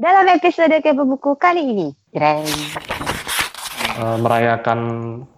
[0.00, 2.40] Dalam episode Kepo Buku kali ini, Jreng.
[3.92, 4.80] Eh, merayakan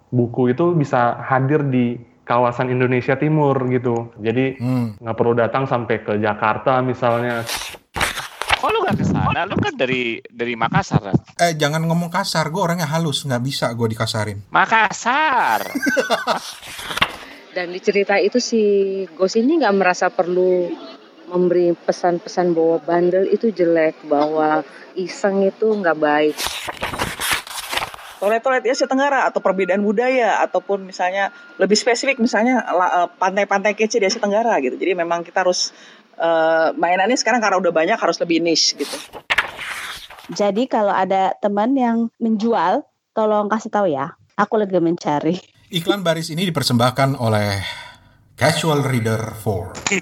[0.09, 4.15] buku itu bisa hadir di kawasan Indonesia Timur gitu.
[4.17, 4.95] Jadi Hmm.
[5.03, 7.43] nggak perlu datang sampai ke Jakarta misalnya.
[8.55, 9.43] Kok lu gak ke sana?
[9.43, 11.03] Lu kan dari dari Makassar.
[11.03, 11.17] kan?
[11.37, 14.47] Eh jangan ngomong kasar, gue orangnya halus, nggak bisa gue dikasarin.
[14.49, 15.67] Makassar.
[17.59, 18.63] Dan di cerita itu si
[19.13, 20.71] Ghost ini nggak merasa perlu
[21.33, 24.61] memberi pesan-pesan bahwa bandel itu jelek, bahwa
[24.93, 26.37] iseng itu nggak baik.
[28.23, 34.07] toilet-toilet Asia Tenggara atau perbedaan budaya ataupun misalnya lebih spesifik misalnya eh, pantai-pantai kece di
[34.07, 34.79] Asia Tenggara gitu.
[34.79, 35.75] Jadi memang kita harus
[36.21, 38.97] eh, mainannya sekarang karena udah banyak harus lebih niche gitu.
[40.31, 44.15] Jadi kalau ada teman yang menjual, tolong kasih tahu ya.
[44.39, 45.37] Aku lagi mencari.
[45.75, 47.82] Iklan baris ini dipersembahkan oleh
[48.43, 49.95] Casual Reader 4.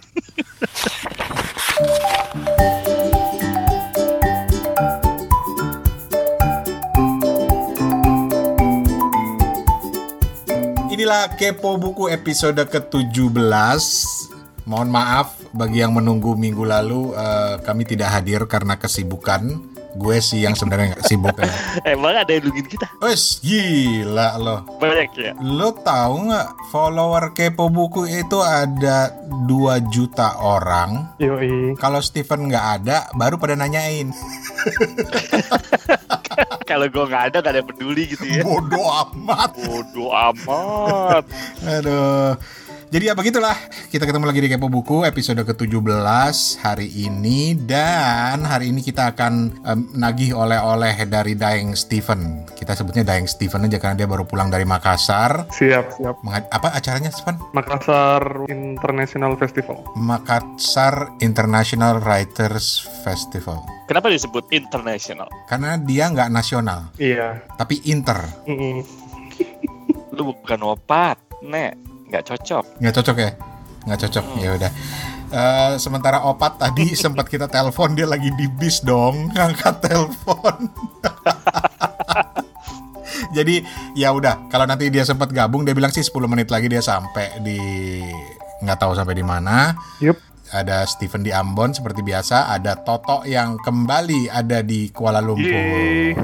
[10.88, 13.28] Inilah Kepo Buku episode ke-17.
[14.64, 19.68] Mohon maaf bagi yang menunggu minggu lalu eh, kami tidak hadir karena kesibukan.
[19.98, 21.50] Gue sih yang sebenarnya nggak sibuk ya.
[21.94, 22.86] Emang ada yang nungguin kita?
[23.02, 24.60] Wes gila loh.
[24.78, 25.32] Banyak ya?
[25.42, 29.10] Lo tahu nggak follower kepo buku itu ada
[29.46, 31.16] 2 juta orang.
[31.18, 31.74] Yoi.
[31.74, 34.14] Kalau Steven nggak ada, baru pada nanyain.
[36.70, 38.46] Kalau gue nggak ada gak ada yang peduli gitu ya.
[38.46, 39.50] Bodoh amat.
[39.58, 41.24] Bodoh amat.
[41.66, 42.38] Aduh.
[42.90, 43.54] Jadi ya begitulah.
[43.86, 46.02] Kita ketemu lagi di Kepo Buku episode ke-17
[46.58, 52.42] hari ini dan hari ini kita akan em, nagih oleh-oleh dari Daeng Steven.
[52.50, 55.46] Kita sebutnya Daeng Steven aja karena dia baru pulang dari Makassar.
[55.54, 56.18] Siap, siap.
[56.26, 57.38] Menga- apa acaranya, Steven?
[57.54, 59.86] Makassar International Festival.
[59.94, 63.62] Makassar International Writers Festival.
[63.86, 65.30] Kenapa disebut international?
[65.46, 67.38] Karena dia nggak nasional, Iya.
[67.54, 68.18] tapi inter.
[68.50, 68.82] Mm-mm.
[70.10, 71.89] Lu bukan opat, Nek.
[72.10, 72.64] Nggak cocok.
[72.82, 73.30] Nggak cocok ya?
[73.86, 74.24] Nggak cocok.
[74.42, 74.70] Ya udah.
[75.30, 80.66] Eh, sementara opat tadi sempat kita telepon dia lagi di bis dong, ngangkat telepon.
[83.30, 83.62] Jadi
[83.94, 87.38] ya udah, kalau nanti dia sempat gabung dia bilang sih 10 menit lagi dia sampai
[87.46, 87.62] di
[88.58, 89.70] nggak tahu sampai di mana.
[90.02, 90.18] Yup.
[90.50, 95.46] Ada Steven di Ambon seperti biasa, ada Toto yang kembali ada di Kuala Lumpur.
[95.46, 96.18] Yeay.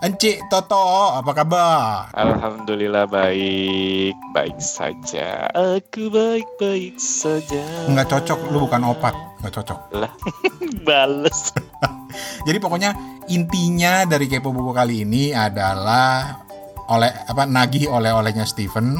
[0.00, 2.08] Encik Toto, apa kabar?
[2.16, 5.52] Alhamdulillah baik, baik saja.
[5.52, 7.60] Aku baik-baik saja.
[7.84, 9.12] Nggak cocok, lu bukan opat,
[9.44, 9.92] nggak cocok.
[10.00, 10.08] Lah,
[10.88, 11.52] bales.
[12.48, 12.96] Jadi pokoknya
[13.28, 16.32] intinya dari kepo buku kali ini adalah
[16.88, 18.96] oleh apa nagih oleh-olehnya Steven.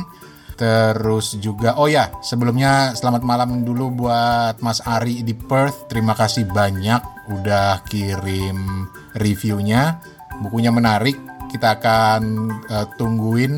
[0.60, 5.88] Terus juga oh ya, sebelumnya selamat malam dulu buat Mas Ari di Perth.
[5.88, 8.84] Terima kasih banyak udah kirim
[9.16, 10.19] reviewnya.
[10.40, 11.20] Bukunya menarik.
[11.52, 12.22] Kita akan
[12.64, 13.52] eh, tungguin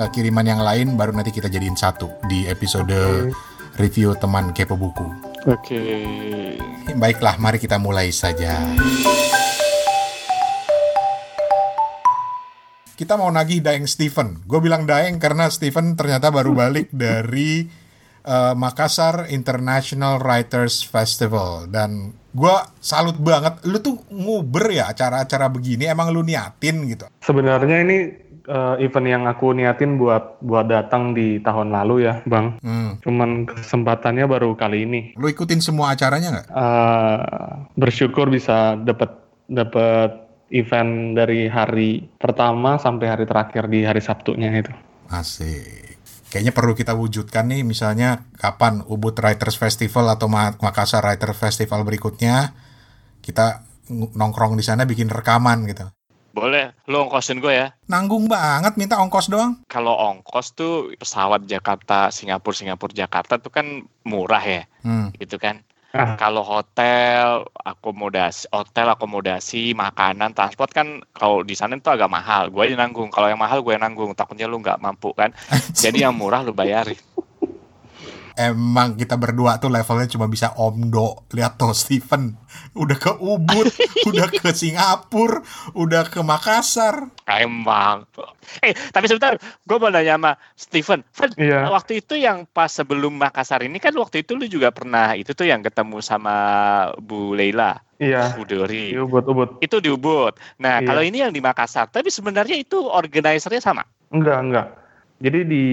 [0.00, 3.28] eh, kiriman yang lain baru nanti kita jadiin satu di episode
[3.76, 5.04] review teman kepo buku.
[5.48, 5.80] Oke.
[6.94, 8.62] Baiklah, mari kita mulai saja.
[12.92, 14.46] Kita mau nagih Daeng Steven.
[14.46, 17.66] Gue bilang Daeng karena Steven ternyata baru balik dari
[18.22, 23.60] eh, Makassar International Writers Festival dan gue salut banget.
[23.68, 25.86] Lu tuh nguber ya acara-acara begini.
[25.88, 27.06] Emang lu niatin gitu?
[27.20, 27.98] Sebenarnya ini
[28.48, 32.58] eh, event yang aku niatin buat buat datang di tahun lalu ya, Bang.
[32.64, 32.98] Hmm.
[33.04, 35.00] Cuman kesempatannya baru kali ini.
[35.20, 36.48] Lu ikutin semua acaranya nggak?
[36.48, 37.18] Eh,
[37.76, 39.12] bersyukur bisa dapat
[39.46, 40.22] dapat
[40.52, 44.72] event dari hari pertama sampai hari terakhir di hari Sabtunya itu.
[45.08, 45.91] Asik.
[46.32, 51.84] Kayaknya perlu kita wujudkan nih misalnya kapan Ubud Writers Festival atau Ma- Makassar Writers Festival
[51.84, 52.56] berikutnya
[53.20, 53.60] kita
[53.92, 55.92] ng- nongkrong di sana bikin rekaman gitu.
[56.32, 57.76] Boleh, lu ongkosin gue ya.
[57.84, 59.60] Nanggung banget minta ongkos doang.
[59.68, 65.12] Kalau ongkos tuh pesawat Jakarta, Singapura, Singapura, Jakarta tuh kan murah ya, Hmm.
[65.20, 65.60] gitu kan.
[65.92, 66.16] Ah.
[66.16, 72.48] Kalau hotel, akomodasi, hotel, akomodasi, makanan, transport kan kalau di sana itu agak mahal.
[72.48, 73.12] Gue aja nanggung.
[73.12, 74.16] Kalau yang mahal gue yang nanggung.
[74.16, 75.36] Takutnya lu nggak mampu kan.
[75.84, 76.96] Jadi yang murah lu bayarin.
[78.32, 81.28] Emang kita berdua tuh levelnya cuma bisa omdo.
[81.30, 82.32] Lihat tuh Steven.
[82.72, 83.68] Udah ke Ubud,
[84.08, 87.12] udah ke Singapura, udah ke Makassar.
[87.28, 88.08] Emang.
[88.60, 91.00] Eh, tapi sebentar, gue mau nanya sama Steven.
[91.12, 91.68] Fred, Iya.
[91.68, 95.44] waktu itu yang pas sebelum Makassar ini kan waktu itu lu juga pernah itu tuh
[95.44, 96.34] yang ketemu sama
[96.98, 98.32] Bu Leila, Iya.
[98.36, 98.92] Bu Dori.
[98.92, 99.60] Di Ubud-Ubud.
[99.60, 100.36] Itu di Ubud.
[100.58, 100.88] Nah, Iya.
[100.88, 103.84] kalau ini yang di Makassar, tapi sebenarnya itu organisernya sama.
[104.12, 104.66] Enggak, enggak.
[105.22, 105.66] Jadi di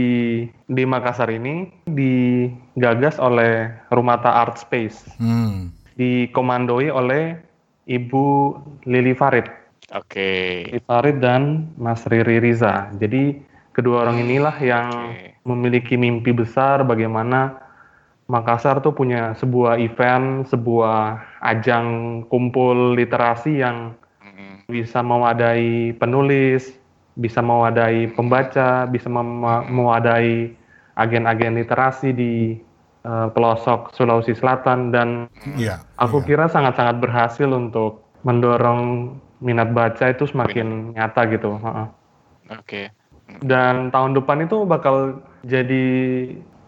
[0.70, 5.74] di Makassar ini digagas oleh Rumata Art Space, Hmm.
[5.98, 7.34] dikomandoi oleh
[7.90, 8.26] Ibu
[8.86, 9.50] Lili Farid.
[9.90, 10.70] Oke.
[10.70, 12.94] Lili Farid dan Mas Riri Riza.
[13.02, 13.42] Jadi
[13.74, 15.42] kedua orang inilah yang Oke.
[15.44, 17.58] memiliki mimpi besar bagaimana
[18.30, 24.70] Makassar tuh punya sebuah event, sebuah ajang kumpul literasi yang Mm-mm.
[24.70, 26.70] bisa mewadai penulis,
[27.20, 30.56] bisa mewadai pembaca, bisa mewadai
[30.96, 32.34] agen-agen literasi di
[33.00, 35.84] eh, pelosok Sulawesi Selatan dan Iya.
[35.96, 36.28] aku iya.
[36.28, 41.56] kira sangat-sangat berhasil untuk mendorong minat baca itu semakin nyata gitu.
[41.60, 41.88] Heeh.
[42.60, 42.82] Oke.
[43.40, 45.86] Dan tahun depan itu bakal jadi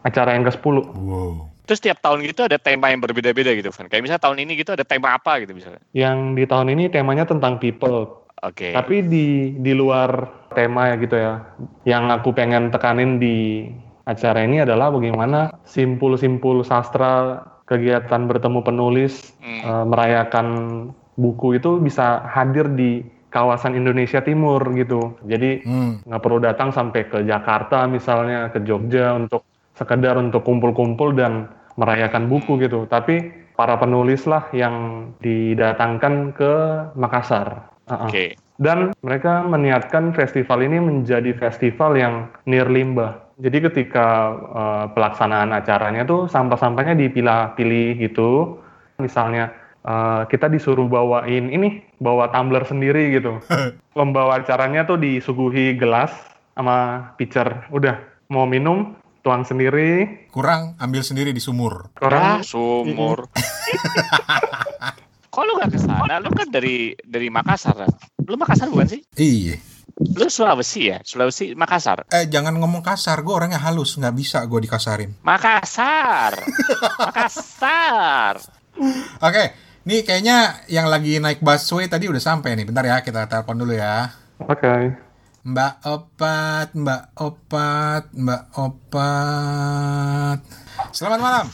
[0.08, 0.76] acara yang ke-10.
[0.96, 1.52] Wow.
[1.68, 3.88] Terus tiap tahun gitu ada tema yang berbeda-beda gitu, Van.
[3.88, 5.80] Kayak misalnya tahun ini gitu ada tema apa gitu misalnya.
[5.96, 8.74] Yang di tahun ini temanya tentang people, Oke.
[8.74, 10.26] Tapi di di luar
[10.58, 11.46] tema ya gitu ya.
[11.86, 13.70] Yang aku pengen tekanin di
[14.10, 19.62] acara ini adalah bagaimana simpul-simpul sastra kegiatan bertemu penulis Hmm.
[19.62, 20.48] eh, merayakan
[21.16, 25.16] buku itu bisa hadir di kawasan Indonesia Timur gitu.
[25.24, 26.02] Jadi Hmm.
[26.04, 29.46] nggak perlu datang sampai ke Jakarta misalnya ke Jogja untuk
[29.78, 31.48] sekedar untuk kumpul-kumpul dan
[31.80, 32.90] merayakan buku gitu.
[32.90, 36.54] Tapi para penulis lah yang didatangkan ke
[36.98, 37.71] Makassar.
[37.92, 38.08] Uh-uh.
[38.08, 38.40] Oke.
[38.62, 43.20] Dan mereka meniatkan festival ini menjadi festival yang nirlimbah.
[43.42, 48.62] Jadi ketika uh, pelaksanaan acaranya tuh sampah-sampahnya dipilah-pilih gitu.
[49.02, 49.50] Misalnya
[49.82, 53.42] uh, kita disuruh bawain ini, bawa tumbler sendiri gitu.
[53.98, 56.14] Pembawa acaranya tuh disuguhi gelas
[56.54, 57.66] sama pitcher.
[57.74, 57.98] Udah
[58.30, 58.94] mau minum,
[59.26, 60.30] tuang sendiri.
[60.30, 61.90] Kurang ambil sendiri di sumur.
[61.98, 63.26] Ah, Orang sumur.
[65.32, 66.20] Kok lu gak ke sana?
[66.20, 67.88] Lu kan dari dari Makassar, kan?
[68.28, 69.00] Lu Makassar bukan sih?
[69.16, 69.56] Iya.
[69.96, 71.00] Lu Sulawesi ya?
[71.08, 72.04] Sulawesi, Makassar.
[72.12, 75.16] Eh jangan ngomong kasar, gue orangnya halus, nggak bisa gue dikasarin.
[75.24, 76.36] Makassar.
[77.08, 78.44] Makassar.
[79.24, 79.44] Oke,
[79.88, 82.68] nih kayaknya yang lagi naik busway tadi udah sampai nih.
[82.68, 84.12] Bentar ya, kita telepon dulu ya.
[84.52, 85.00] Oke.
[85.48, 90.40] Mbak Opat, Mbak Opat, Mbak Opat.
[90.92, 91.46] Selamat malam.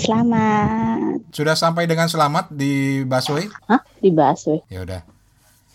[0.00, 0.97] Selamat.
[1.30, 3.48] Sudah sampai dengan selamat di busway?
[3.70, 3.80] Hah?
[3.98, 4.60] Dibahas weh.
[4.70, 5.00] Ya udah.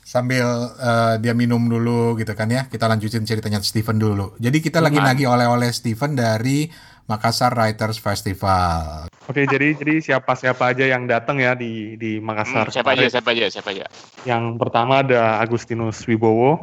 [0.03, 0.45] Sambil
[0.77, 2.67] eh, dia minum dulu gitu kan ya.
[2.67, 4.35] Kita lanjutin ceritanya Steven dulu.
[4.37, 6.67] Jadi kita lagi nagih oleh-oleh Steven dari
[7.03, 9.11] Makassar Writers Festival.
[9.27, 12.67] Oke, jadi jadi siapa-siapa aja yang datang ya di di Makassar.
[12.67, 13.85] Hmm, siapa aja, siapa aja, siapa aja.
[14.23, 16.59] Yang pertama ada Agustinus Wibowo,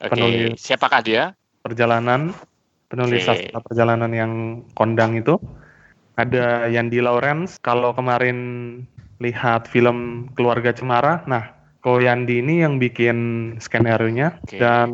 [0.00, 0.60] Oke, Penulis.
[0.60, 1.36] siapakah dia?
[1.66, 2.30] perjalanan,
[2.86, 4.32] penulis sastra perjalanan yang
[4.78, 5.34] kondang itu.
[6.16, 8.38] Ada Yandi Lawrence, kalau kemarin
[9.20, 11.52] lihat film Keluarga Cemara, nah
[11.84, 13.16] Ko Yandi ini yang bikin
[13.62, 14.58] skenario-nya Oke.
[14.58, 14.90] dan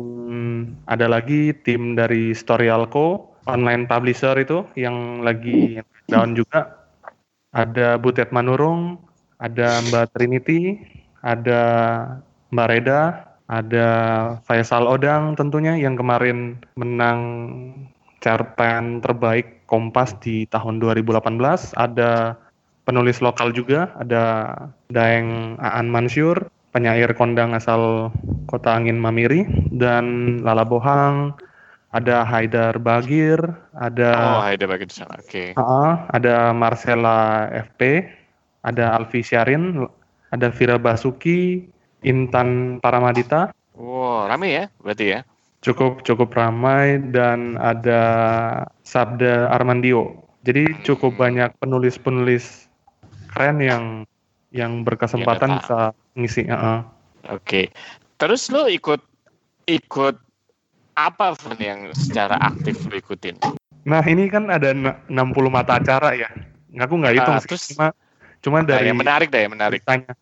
[0.85, 6.85] ada lagi tim dari Storyalco, online publisher itu yang lagi down juga.
[7.53, 8.97] Ada Butet Manurung,
[9.37, 10.77] ada Mbak Trinity,
[11.25, 11.61] ada
[12.53, 13.01] Mbak Reda,
[13.49, 13.87] ada
[14.45, 17.19] Faisal Odang tentunya yang kemarin menang
[18.23, 21.75] cerpen terbaik Kompas di tahun 2018.
[21.75, 22.39] Ada
[22.87, 24.55] penulis lokal juga, ada
[24.87, 28.13] Daeng Aan Mansur, penyair kondang asal
[28.47, 29.43] Kota Angin Mamiri,
[29.75, 31.35] dan Lala Bohang,
[31.91, 33.39] ada Haidar Bagir,
[33.75, 35.19] ada Oh, ada bagi di sana.
[35.19, 35.53] Oke.
[35.59, 38.07] Ah, ada Marcella FP,
[38.63, 39.83] ada Alfi Syarin,
[40.31, 41.67] ada Vira Basuki,
[42.03, 45.19] Intan Paramadita, Wow, rame ya berarti ya?
[45.63, 48.03] Cukup cukup ramai dan ada
[48.83, 50.19] Sabda Armandio.
[50.43, 52.67] Jadi cukup banyak penulis-penulis
[53.31, 53.83] keren yang
[54.51, 55.79] yang berkesempatan Yang bisa
[56.19, 56.43] ngisi.
[56.51, 56.83] ah.
[57.31, 57.71] Oke.
[58.19, 58.99] Terus lu ikut
[59.65, 60.15] ikut
[60.93, 63.39] apa Van yang secara aktif lu ikutin?
[63.87, 66.29] Nah ini kan ada na- 60 mata acara ya.
[66.75, 67.65] Aku nggak hitung Ah, sih, terus?
[67.73, 67.87] cuma
[68.43, 69.79] cuma Nah, dari yang menarik deh, yang menarik.
[69.79, 70.13] ceritanya.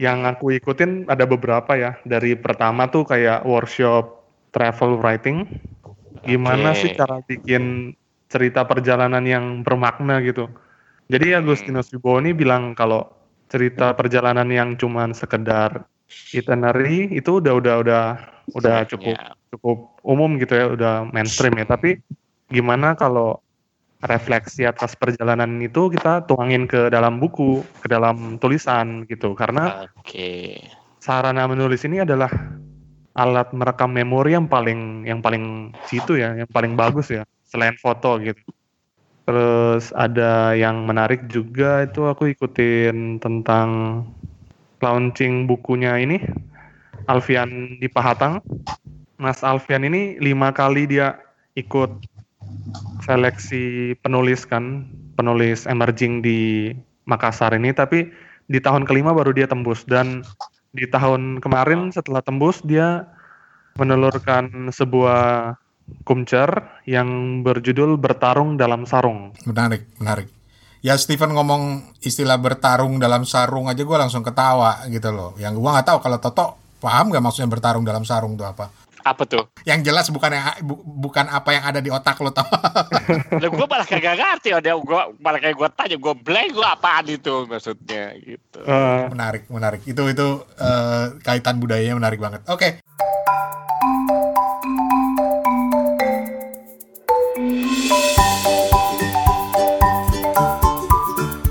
[0.00, 2.00] Yang aku ikutin ada beberapa ya.
[2.02, 4.21] Dari pertama tuh kayak workshop
[4.52, 5.48] travel writing.
[6.22, 6.86] Gimana Oke.
[6.86, 7.96] sih cara bikin
[8.30, 10.46] cerita perjalanan yang bermakna gitu.
[11.10, 13.04] Jadi Agustinus Wibowo ini bilang kalau
[13.52, 15.84] cerita perjalanan yang cuman sekedar
[16.32, 18.04] itinerary itu udah udah udah
[18.56, 19.36] udah cukup Ya.
[19.52, 21.68] cukup umum gitu ya, udah mainstream ya.
[21.68, 22.00] Tapi
[22.48, 23.36] gimana kalau
[24.00, 29.36] refleksi atas perjalanan itu kita tuangin ke dalam buku, ke dalam tulisan gitu.
[29.36, 30.64] Karena Oke.
[30.98, 32.30] sarana menulis ini adalah
[33.12, 38.16] alat merekam memori yang paling yang paling situ ya, yang paling bagus ya, selain foto
[38.20, 38.40] gitu.
[39.22, 44.02] Terus ada yang menarik juga itu aku ikutin tentang
[44.82, 46.18] launching bukunya ini
[47.06, 48.42] Alfian di Pahatang.
[49.22, 51.22] Mas Alfian ini lima kali dia
[51.54, 51.90] ikut
[53.06, 56.72] seleksi penulis kan, penulis emerging di
[57.06, 58.10] Makassar ini, tapi
[58.50, 60.26] di tahun kelima baru dia tembus dan
[60.72, 63.04] di tahun kemarin setelah tembus dia
[63.76, 65.54] menelurkan sebuah
[66.04, 66.48] kumcer
[66.88, 69.36] yang berjudul bertarung dalam sarung.
[69.44, 70.28] Menarik, menarik.
[70.82, 75.30] Ya Steven ngomong istilah bertarung dalam sarung aja gue langsung ketawa gitu loh.
[75.38, 76.46] Yang gue nggak tahu kalau Toto
[76.82, 78.66] paham nggak maksudnya bertarung dalam sarung itu apa?
[79.02, 79.44] Apa tuh?
[79.62, 82.46] Yang jelas bukan yang bu- bukan apa yang ada di otak lo tau.
[83.42, 87.06] Lah gue malah kagak ngerti ada gue malah kayak gue tanya gue blank gue apaan
[87.06, 88.58] itu maksudnya gitu.
[88.62, 89.82] Eh, menarik, menarik.
[89.82, 92.46] Itu itu eh, kaitan budayanya menarik banget.
[92.46, 92.78] Oke.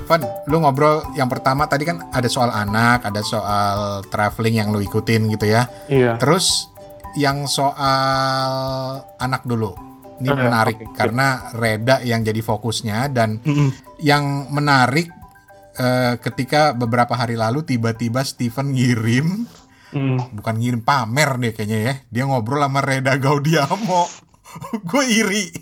[0.02, 3.78] Van, lu ngobrol yang pertama tadi kan ada soal anak, ada soal
[4.12, 5.64] traveling yang lu ikutin gitu ya.
[5.88, 6.20] iya.
[6.20, 6.68] Terus
[7.14, 8.52] yang soal
[9.16, 9.74] anak dulu.
[10.18, 10.94] Ini ya, menarik siap.
[10.94, 13.74] karena Reda yang jadi fokusnya dan Mm-mm.
[13.98, 15.10] yang menarik
[15.74, 19.28] eh, ketika beberapa hari lalu tiba-tiba Steven ngirim
[19.92, 20.40] Mm.
[20.40, 24.08] bukan ngirim pamer deh kayaknya ya dia ngobrol sama Reda Gaudiamo
[24.88, 25.52] gue iri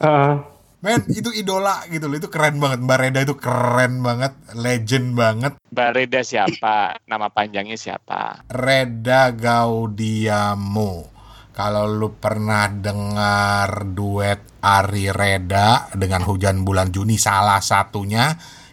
[0.00, 0.34] Eh,
[0.82, 2.18] men itu idola gitu loh.
[2.18, 2.82] Itu keren banget.
[2.82, 4.32] Mbak Reda itu keren banget.
[4.58, 5.52] Legend banget.
[5.70, 6.98] Mbak Reda siapa?
[7.06, 8.44] Nama panjangnya siapa?
[8.50, 11.08] Reda Gaudiamo.
[11.52, 18.32] Kalau lu pernah dengar duet Ari Reda dengan Hujan Bulan Juni salah satunya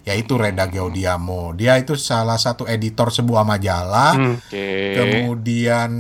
[0.10, 4.40] yaitu Reda Gaudiamo dia itu salah satu editor sebuah majalah mm.
[4.50, 4.98] Oke.
[4.98, 5.92] Kemudian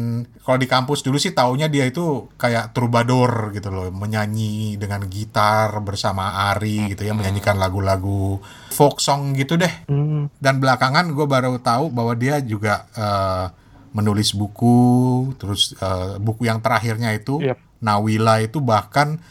[0.42, 5.78] kalau di kampus dulu sih taunya dia itu kayak troubadour gitu loh, menyanyi dengan gitar
[5.86, 8.42] bersama Ari gitu ya, menyanyikan lagu-lagu
[8.74, 9.70] folk song gitu deh.
[9.86, 10.34] Mm.
[10.42, 13.46] Dan belakangan gue baru tahu bahwa dia juga eh,
[13.94, 17.58] menulis buku, terus eh, buku yang terakhirnya itu Yep.
[17.80, 19.24] Nawila itu bahkan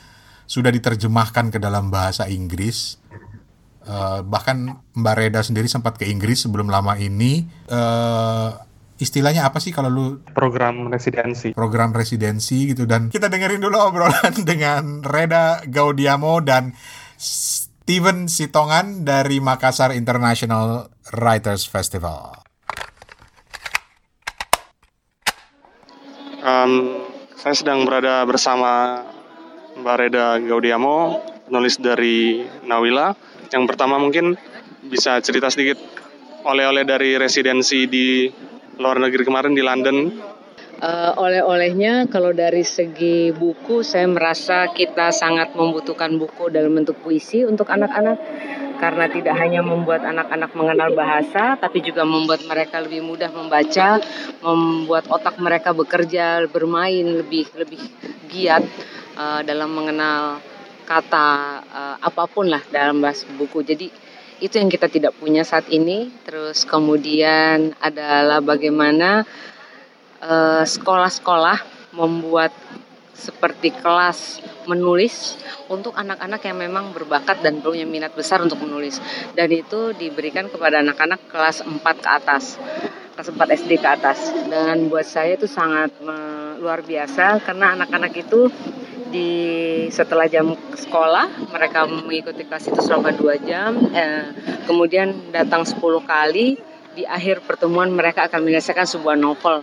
[0.48, 2.96] sudah diterjemahkan ke dalam bahasa Inggris.
[3.88, 7.48] Eh, bahkan Mbak Reda sendiri sempat ke Inggris sebelum lama ini.
[7.72, 8.50] Eh,
[9.00, 11.54] istilahnya apa sih kalau lu Program residensi.
[11.54, 16.76] program residensi gitu dan kita dengerin dulu obrolan dengan Reda Gaudiamo dan
[17.16, 22.44] Steven Sitongan dari Makassar International Writers Festival.
[26.44, 26.72] Em,
[27.40, 29.00] saya sedang berada bersama
[29.80, 33.27] Mbak Reda Gaudiamo, penulis dari Nawila.
[33.48, 34.36] Yang pertama mungkin
[34.84, 35.80] bisa cerita sedikit
[36.44, 38.28] oleh-oleh dari residensi di
[38.78, 39.96] luar negeri kemarin di London.
[40.78, 47.42] Eh, oleh-olehnya kalau dari segi buku saya merasa kita sangat membutuhkan buku dalam bentuk puisi
[47.42, 48.14] untuk anak-anak
[48.78, 53.98] karena tidak hanya membuat anak-anak mengenal bahasa tapi juga membuat mereka lebih mudah membaca,
[54.38, 57.82] membuat otak mereka bekerja, bermain lebih lebih
[58.30, 58.62] giat
[59.18, 60.38] eh, dalam mengenal
[60.86, 61.57] kata
[62.02, 63.62] apa pun lah dalam bahasa buku.
[63.62, 63.86] Jadi
[64.38, 66.10] itu yang kita tidak punya saat ini.
[66.22, 69.26] Terus kemudian adalah bagaimana
[70.22, 72.54] eh, sekolah-sekolah membuat
[73.18, 74.38] seperti kelas
[74.70, 75.34] menulis
[75.66, 79.02] untuk anak-anak yang memang berbakat dan punya minat besar untuk menulis
[79.34, 82.62] dan itu diberikan kepada anak-anak kelas 4 ke atas
[83.18, 85.90] kelas 4 SD ke atas dan buat saya itu sangat
[86.62, 88.46] luar biasa karena anak-anak itu
[89.08, 89.30] di
[89.88, 94.32] setelah jam sekolah mereka mengikuti kelas itu selama 2 jam eh,
[94.68, 96.60] kemudian datang 10 kali
[96.92, 99.62] di akhir pertemuan mereka akan menyelesaikan sebuah novel.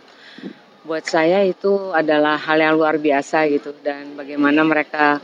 [0.86, 5.18] Buat saya itu adalah hal yang luar biasa gitu dan bagaimana mereka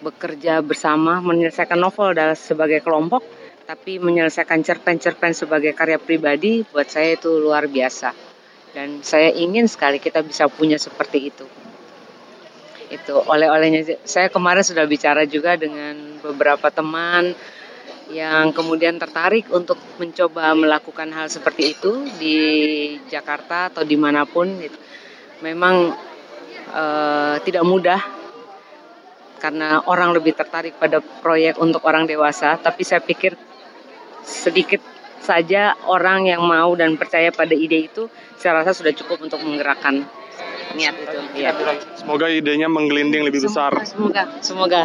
[0.00, 3.24] bekerja bersama menyelesaikan novel dalam sebagai kelompok
[3.64, 8.12] tapi menyelesaikan cerpen-cerpen sebagai karya pribadi buat saya itu luar biasa.
[8.74, 11.46] Dan saya ingin sekali kita bisa punya seperti itu
[12.92, 17.32] itu oleh-olehnya saya kemarin sudah bicara juga dengan beberapa teman
[18.12, 22.38] yang kemudian tertarik untuk mencoba melakukan hal seperti itu di
[23.08, 24.76] Jakarta atau di mana pun gitu.
[25.40, 25.96] memang
[26.68, 28.00] eh, tidak mudah
[29.40, 33.36] karena orang lebih tertarik pada proyek untuk orang dewasa tapi saya pikir
[34.24, 34.80] sedikit
[35.24, 40.04] saja orang yang mau dan percaya pada ide itu saya rasa sudah cukup untuk menggerakkan
[40.72, 41.52] niat itu ya.
[42.00, 43.76] Semoga idenya menggelinding lebih besar.
[43.84, 44.82] Semoga, semoga,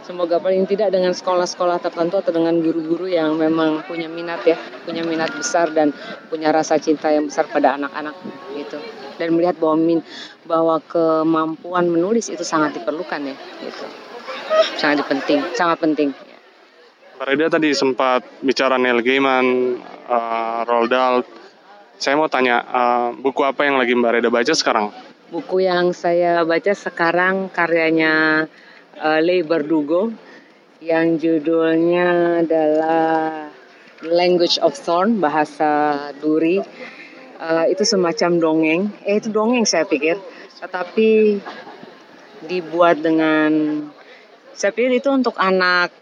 [0.00, 4.56] semoga paling tidak dengan sekolah-sekolah tertentu atau dengan guru-guru yang memang punya minat ya,
[4.88, 5.92] punya minat besar dan
[6.32, 8.16] punya rasa cinta yang besar pada anak-anak
[8.56, 8.80] gitu.
[9.20, 10.00] Dan melihat bahwa min,
[10.48, 13.86] bahwa kemampuan menulis itu sangat diperlukan ya, gitu.
[14.80, 16.10] Sangat penting, sangat penting.
[16.10, 16.38] ya.
[17.20, 19.76] Mbak Reda tadi sempat bicara Neil Gaiman,
[20.08, 21.16] uh, Roald Dahl.
[22.00, 24.88] Saya mau tanya, uh, buku apa yang lagi Mbak Reda baca sekarang?
[25.30, 28.50] Buku yang saya baca sekarang karyanya
[28.98, 30.10] uh, Leigh Bardugo
[30.82, 33.46] yang judulnya adalah
[34.02, 36.58] Language of Thorn, bahasa duri.
[37.38, 38.82] Uh, itu semacam dongeng.
[39.06, 40.18] Eh itu dongeng saya pikir.
[40.58, 41.38] Tetapi
[42.50, 43.86] dibuat dengan
[44.50, 45.94] saya pikir itu untuk anak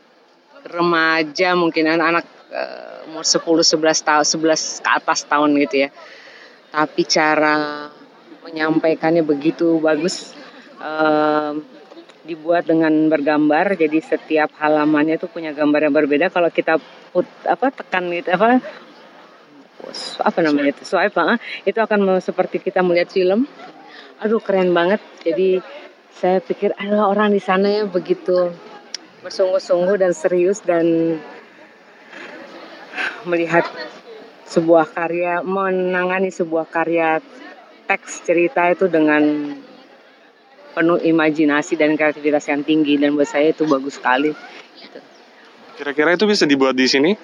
[0.64, 5.88] remaja mungkin anak-anak uh, umur 10 11 tahun 11 ke atas tahun gitu ya.
[6.72, 7.92] Tapi cara
[8.48, 10.32] menyampaikannya begitu bagus.
[10.78, 11.60] Uh,
[12.28, 13.72] dibuat dengan bergambar.
[13.72, 16.28] Jadi setiap halamannya itu punya gambar yang berbeda.
[16.28, 16.76] Kalau kita
[17.08, 18.60] put apa tekan gitu apa
[20.20, 23.48] apa namanya itu swipe ah, itu akan seperti kita melihat film.
[24.20, 25.00] Aduh keren banget.
[25.24, 25.64] Jadi
[26.12, 28.52] saya pikir ada orang di sana ya begitu
[29.24, 31.18] bersungguh-sungguh dan serius dan
[33.26, 33.66] melihat
[34.46, 37.22] sebuah karya menangani sebuah karya
[37.88, 39.24] teks cerita itu dengan
[40.76, 44.30] penuh imajinasi dan kreativitas yang tinggi dan buat saya itu bagus sekali.
[45.74, 47.16] Kira-kira itu bisa dibuat di sini?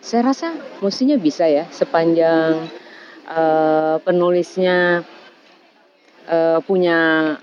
[0.00, 2.70] Saya rasa mestinya bisa ya sepanjang
[3.26, 5.02] uh, penulisnya
[6.30, 7.34] uh, punya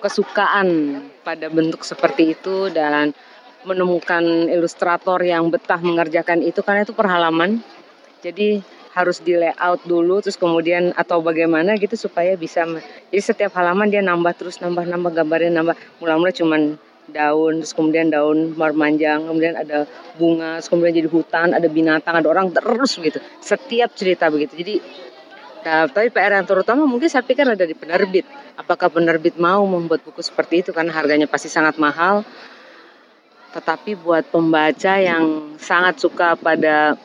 [0.00, 3.12] kesukaan pada bentuk seperti itu dan
[3.66, 7.58] menemukan ilustrator yang betah mengerjakan itu karena itu perhalaman.
[8.22, 8.62] Jadi
[8.96, 12.64] harus di layout dulu terus kemudian atau bagaimana gitu supaya bisa
[13.12, 15.76] jadi setiap halaman dia nambah terus nambah nambah gambarnya nambah.
[16.00, 16.80] Mula-mula cuman
[17.12, 19.84] daun terus kemudian daun memanjang kemudian ada
[20.16, 23.20] bunga terus kemudian jadi hutan ada binatang ada orang terus gitu.
[23.44, 24.56] Setiap cerita begitu.
[24.56, 24.74] Jadi
[25.60, 28.24] nah, tapi PR yang terutama mungkin saya pikir ada di penerbit.
[28.56, 30.70] Apakah penerbit mau membuat buku seperti itu?
[30.72, 32.24] Karena harganya pasti sangat mahal.
[33.52, 36.96] Tetapi buat pembaca yang sangat suka pada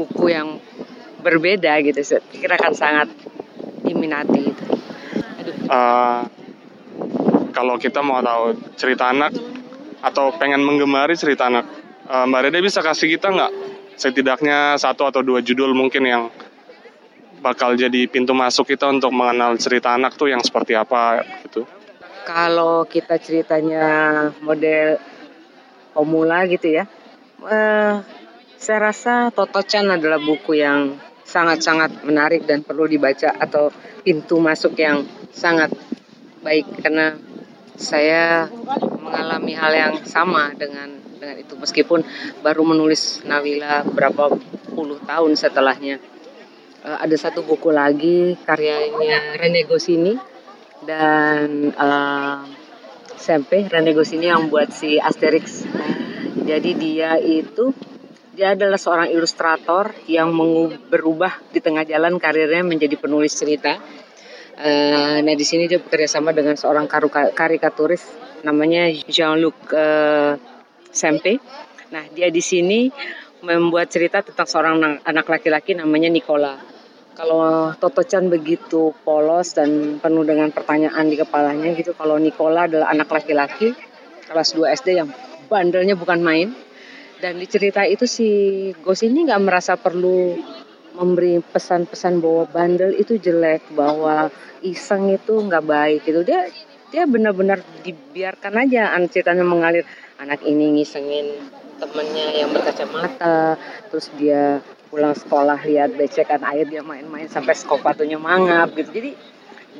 [0.00, 0.56] buku yang
[1.20, 3.08] berbeda gitu saya pikir akan sangat
[3.84, 4.64] diminati itu.
[5.68, 6.24] Uh,
[7.52, 9.36] kalau kita mau tahu cerita anak
[10.00, 11.68] atau pengen menggemari cerita anak,
[12.08, 13.52] uh, Mbak Reda bisa kasih kita nggak
[14.00, 16.22] setidaknya satu atau dua judul mungkin yang
[17.44, 21.68] bakal jadi pintu masuk kita untuk mengenal cerita anak tuh yang seperti apa gitu?
[22.24, 25.00] Kalau kita ceritanya model
[25.96, 26.84] pemula gitu ya,
[27.44, 28.00] uh,
[28.60, 33.72] saya rasa Toto Chan adalah buku yang sangat-sangat menarik dan perlu dibaca atau
[34.04, 35.00] pintu masuk yang
[35.32, 35.72] sangat
[36.44, 37.16] baik karena
[37.80, 38.52] saya
[39.00, 42.04] mengalami hal yang sama dengan dengan itu meskipun
[42.44, 44.36] baru menulis Nawila berapa
[44.76, 45.96] puluh tahun setelahnya.
[46.84, 50.20] Uh, ada satu buku lagi karyanya Rene Goscinny
[50.84, 52.44] dan uh,
[53.16, 55.64] Sempe Rene yang buat si Asterix.
[56.44, 57.72] Jadi dia itu
[58.40, 60.32] dia adalah seorang ilustrator yang
[60.88, 63.76] berubah di tengah jalan karirnya menjadi penulis cerita.
[64.56, 66.88] Uh, nah di sini dia bekerja sama dengan seorang
[67.36, 68.00] karikaturis
[68.40, 70.40] namanya Jean-Luc uh,
[70.88, 71.36] Sempe.
[71.92, 72.88] Nah dia di sini
[73.44, 76.56] membuat cerita tentang seorang anak laki-laki namanya Nicola.
[77.12, 81.92] Kalau Toto Chan begitu polos dan penuh dengan pertanyaan di kepalanya gitu.
[81.92, 83.76] Kalau Nicola adalah anak laki-laki
[84.24, 85.12] kelas 2 SD yang
[85.52, 86.69] bandelnya bukan main
[87.20, 88.28] dan di cerita itu si
[88.80, 90.34] Ghost ini nggak merasa perlu
[90.96, 94.32] memberi pesan-pesan bahwa bandel itu jelek, bahwa
[94.64, 96.24] iseng itu nggak baik gitu.
[96.26, 96.48] Dia
[96.90, 99.86] dia benar-benar dibiarkan aja ceritanya mengalir.
[100.20, 101.32] Anak ini ngisengin
[101.80, 103.56] temennya yang berkacamata,
[103.88, 104.60] terus dia
[104.92, 108.90] pulang sekolah lihat becekan air dia main-main sampai sepatunya mangap gitu.
[108.90, 109.10] Jadi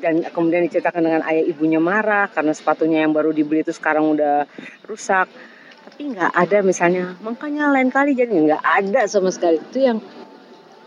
[0.01, 4.49] dan kemudian diceritakan dengan ayah ibunya marah karena sepatunya yang baru dibeli itu sekarang udah
[4.89, 5.29] rusak
[5.85, 7.17] tapi nggak ada misalnya.
[7.25, 9.61] Makanya lain kali jadi nggak ada sama sekali.
[9.61, 9.99] Itu yang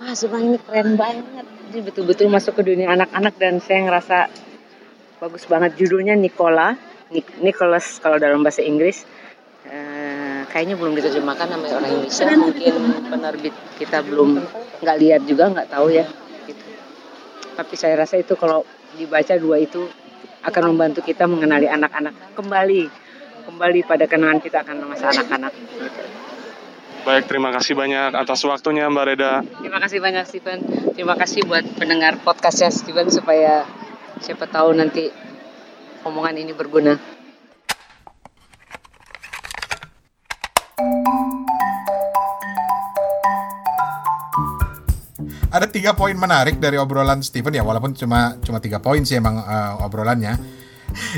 [0.03, 1.45] ah sebenarnya ini keren banget.
[1.69, 4.17] Jadi betul-betul masuk ke dunia anak-anak dan saya ngerasa
[5.21, 5.77] bagus banget.
[5.79, 6.75] Judulnya Nicola
[7.41, 9.05] Nicholas kalau dalam bahasa Inggris.
[9.63, 12.25] Uh, kayaknya belum diterjemahkan namanya orang Indonesia.
[12.35, 12.73] Mungkin
[13.07, 14.43] penerbit kita belum
[14.83, 16.05] nggak lihat juga nggak tahu ya.
[16.43, 16.59] Gitu.
[17.55, 18.67] tapi saya rasa itu kalau
[18.99, 19.87] dibaca dua itu
[20.43, 22.91] akan membantu kita mengenali anak-anak kembali
[23.43, 25.53] kembali pada kenangan kita akan masa anak-anak.
[27.03, 29.43] Baik, terima kasih banyak atas waktunya Mbak Reda.
[29.43, 30.59] Terima kasih banyak Steven.
[30.95, 33.67] Terima kasih buat pendengar podcastnya Steven supaya
[34.23, 35.11] siapa tahu nanti
[36.07, 36.95] omongan ini berguna.
[45.53, 49.37] Ada tiga poin menarik dari obrolan Steven ya, walaupun cuma cuma tiga poin sih emang
[49.37, 50.62] uh, obrolannya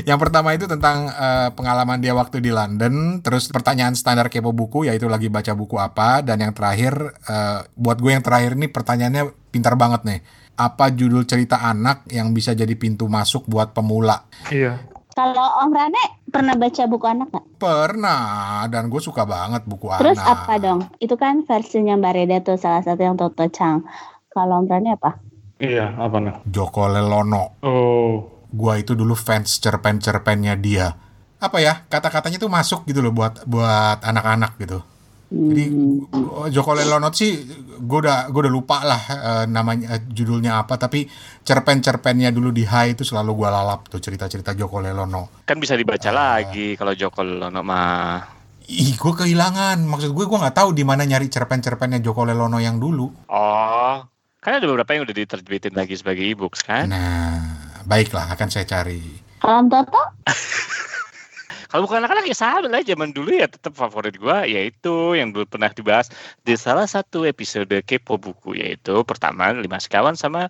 [0.08, 4.88] yang pertama itu tentang uh, pengalaman dia waktu di London, terus pertanyaan standar kepo buku
[4.88, 6.96] yaitu lagi baca buku apa, dan yang terakhir
[7.28, 10.20] uh, buat gue yang terakhir ini pertanyaannya pintar banget nih.
[10.56, 14.24] Apa judul cerita anak yang bisa jadi pintu masuk buat pemula?
[14.48, 14.80] Iya.
[15.16, 17.46] Kalau Om Rane pernah baca buku anak nggak?
[17.56, 20.44] Pernah, dan gue suka banget buku Terus anak.
[20.44, 20.80] apa dong?
[21.00, 23.84] Itu kan versinya Mbak Reda tuh salah satu yang Toto Chang.
[24.28, 25.16] Kalau Om Rani apa?
[25.56, 26.36] Iya, apa nih?
[26.52, 27.56] Joko Lelono.
[27.64, 30.94] Oh, Gua itu dulu fans cerpen-cerpennya dia.
[31.36, 34.80] Apa ya, kata-katanya tuh masuk gitu loh buat buat anak-anak gitu.
[35.26, 36.54] Jadi Hmm.
[36.54, 37.34] Joko Lelono sih
[37.82, 41.10] gue udah gue udah lupa lah eh, namanya eh, judulnya apa tapi
[41.42, 45.42] cerpen-cerpennya dulu di Hai itu selalu gua lalap tuh cerita-cerita Joko Lelono.
[45.42, 48.22] Kan bisa dibaca lagi kalau Joko Lelono mah.
[48.70, 49.82] Ih, gue kehilangan.
[49.82, 53.10] Maksud gue gue nggak tahu di mana nyari cerpen-cerpennya Joko Lelono yang dulu.
[53.26, 53.96] Oh,
[54.38, 56.86] kan ada beberapa yang udah diterbitin lagi sebagai e-books kan?
[56.86, 59.00] Nah, baiklah akan saya cari.
[59.40, 60.02] Kalau Toto?
[61.70, 65.44] Kalau bukan anak-anak ya sama lah zaman dulu ya tetap favorit gua yaitu yang dulu
[65.50, 66.08] pernah dibahas
[66.46, 70.46] di salah satu episode Kepo Buku yaitu pertama Lima Sekawan sama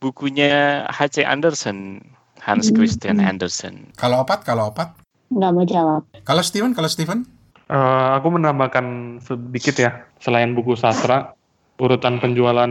[0.00, 1.22] bukunya H.C.
[1.22, 2.00] Andersen
[2.44, 3.92] Hans Christian Andersen.
[3.96, 4.92] Kalau opat, kalau opat.
[5.32, 6.02] Nggak mau jawab.
[6.28, 7.24] Kalau Steven, kalau Steven.
[7.64, 11.32] Eh, aku menambahkan sedikit ya, selain buku sastra,
[11.80, 12.68] urutan penjualan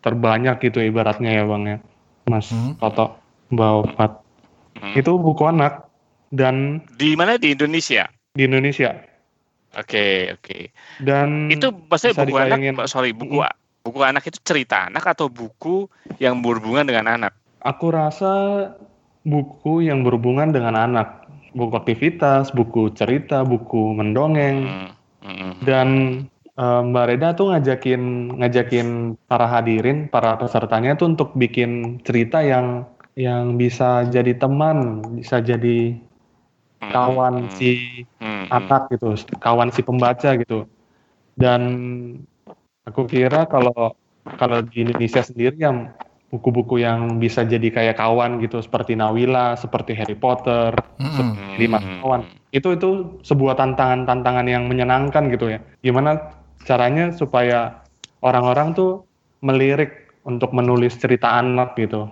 [0.00, 1.78] terbanyak gitu ibaratnya ya bang ya,
[2.30, 2.78] Mas Hmm.
[2.78, 3.18] Toto,
[3.50, 4.12] Mbak.
[4.78, 4.94] Hmm.
[4.94, 5.90] Itu buku anak
[6.30, 8.06] dan Di mana di Indonesia?
[8.30, 8.94] di Indonesia
[9.74, 10.70] Oke, oke.
[11.02, 12.74] dan Itu maksudnya buku anak, dibayangin.
[12.86, 13.42] sorry, buku
[13.82, 17.32] buku anak itu cerita anak atau buku yang berhubungan dengan anak?
[17.60, 18.32] aku rasa
[19.20, 24.64] buku yang berhubungan dengan anak, buku aktivitas, buku cerita, buku mendongeng.
[24.64, 24.90] Hmm,
[25.20, 25.52] hmm, hmm.
[25.66, 25.88] dan
[26.60, 28.02] Mbak Reda tuh ngajakin
[28.38, 28.86] ngajakin
[29.30, 31.70] para hadirin, para pesertanya tuh untuk bikin
[32.06, 32.84] cerita yang
[33.16, 34.78] yang bisa jadi teman,
[35.18, 35.96] bisa jadi
[36.80, 37.70] Hmm, kawan hmm, si
[38.20, 38.50] hmm, hmm.
[38.50, 40.66] anak gitu, kawan si pembaca gitu.
[41.36, 41.62] Dan
[42.88, 43.96] aku kira kalau
[44.40, 45.92] kalau di Indonesia sendiri yang
[46.30, 51.34] buku-buku yang bisa jadi kayak kawan gitu seperti Nawila, seperti Harry Potter, Mm-mm.
[51.36, 52.20] Hmm, lima kawan.
[52.54, 52.88] Itu itu
[53.26, 55.58] sebuah tantangan-tantangan yang menyenangkan gitu ya.
[55.82, 57.80] Gimana caranya supaya
[58.20, 59.04] orang-orang tuh
[59.40, 62.08] melirik untuk menulis cerita anak gitu.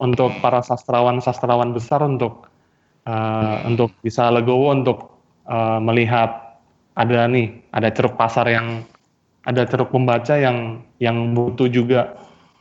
[0.00, 2.48] Untuk para sastrawan-sastrawan besar untuk
[3.04, 4.98] eh, untuk bisa legowo untuk
[5.44, 6.56] eh, melihat
[6.96, 8.84] ada nih, ada ceruk pasar yang
[9.44, 12.16] ada ceruk pembaca yang yang butuh juga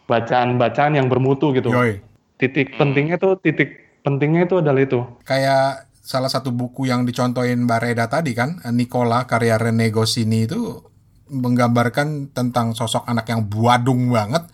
[0.07, 1.71] bacaan-bacaan yang bermutu gitu.
[1.71, 2.01] Yoi.
[2.39, 5.03] Titik pentingnya tuh titik pentingnya itu adalah itu.
[5.27, 10.88] Kayak salah satu buku yang dicontohin Mbak Reda tadi kan, Nicola karya Rene Goscinny itu
[11.29, 14.49] menggambarkan tentang sosok anak yang buadung banget.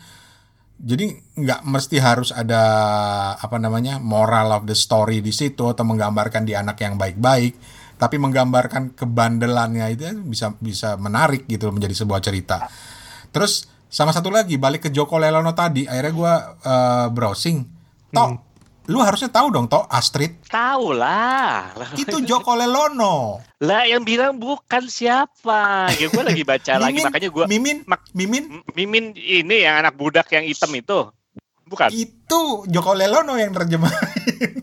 [0.75, 2.61] Jadi nggak mesti harus ada
[3.39, 7.55] apa namanya moral of the story di situ atau menggambarkan di anak yang baik-baik,
[7.95, 12.67] tapi menggambarkan kebandelannya itu bisa bisa menarik gitu menjadi sebuah cerita.
[13.31, 17.57] Terus sama satu lagi balik ke Joko Lelono tadi, akhirnya gua eh, browsing,
[18.11, 18.31] Tok,
[18.85, 21.73] lu harusnya tahu dong Tok Astrid Tahu lah.
[21.95, 23.41] itu Joko Lelono.
[23.59, 25.89] Lah yang bilang bukan siapa.
[25.95, 29.95] Ya gue lagi baca lagi Mimin, makanya gue Mimin, mak- Mimin Mimin ini yang anak
[29.95, 31.09] budak yang hitam itu.
[31.65, 31.89] Bukan.
[31.89, 33.89] itu Joko Lelono yang terjemah.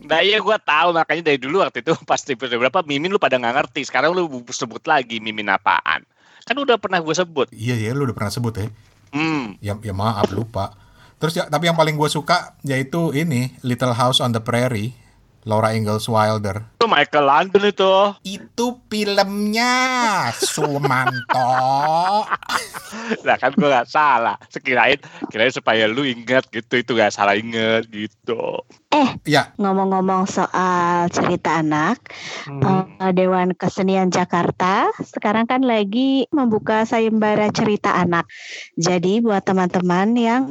[0.07, 3.35] Nah iya gue tahu makanya dari dulu waktu itu pas episode berapa Mimin lu pada
[3.35, 3.83] nggak ngerti.
[3.83, 6.07] Sekarang lu sebut lagi Mimin apaan.
[6.43, 7.47] Kan udah pernah gue sebut.
[7.51, 8.67] iya ya, lu udah pernah sebut ya.
[9.11, 9.55] Hmm.
[9.59, 10.75] Ya, ya maaf lupa.
[11.23, 14.91] Terus ya, tapi yang paling gue suka yaitu ini Little House on the Prairie,
[15.47, 16.67] Laura Ingalls Wilder.
[16.75, 17.95] Itu Michael London itu.
[18.27, 19.71] Itu filmnya
[20.35, 21.47] Sumanto.
[23.27, 24.35] Lah kan gue nggak salah.
[24.51, 24.99] Sekirain
[25.31, 28.59] kirain supaya lu ingat gitu itu nggak salah inget gitu.
[29.23, 32.03] ya, Ngomong-ngomong soal cerita anak,
[32.51, 32.99] Hmm.
[32.99, 38.27] eh, Dewan Kesenian Jakarta sekarang kan lagi membuka sayembara cerita anak.
[38.75, 40.43] Jadi buat teman-teman yang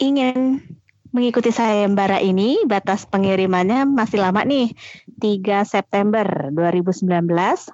[0.00, 0.64] ingin
[1.12, 4.72] mengikuti sayembara ini, batas pengirimannya masih lama nih,
[5.20, 7.68] 3 September 2019.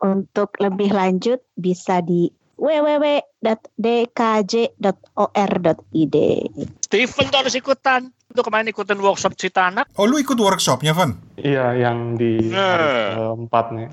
[0.00, 2.32] Untuk lebih lanjut bisa di
[4.80, 6.16] www.dkj.or.id.
[6.80, 8.08] Steven tuh harus ikutan.
[8.30, 9.92] Itu kemarin ikutan workshop cerita anak.
[9.96, 11.16] oh lu ikut workshopnya, Van?
[11.36, 13.10] Iya, yang di hari Eh.
[13.12, 13.88] keempat nih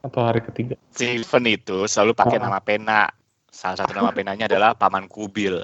[0.00, 0.80] atau hari ketiga.
[0.94, 2.44] Steven itu selalu pakai Oh.
[2.48, 3.12] nama pena.
[3.50, 5.58] Salah satu nama penanya adalah Paman Kubil.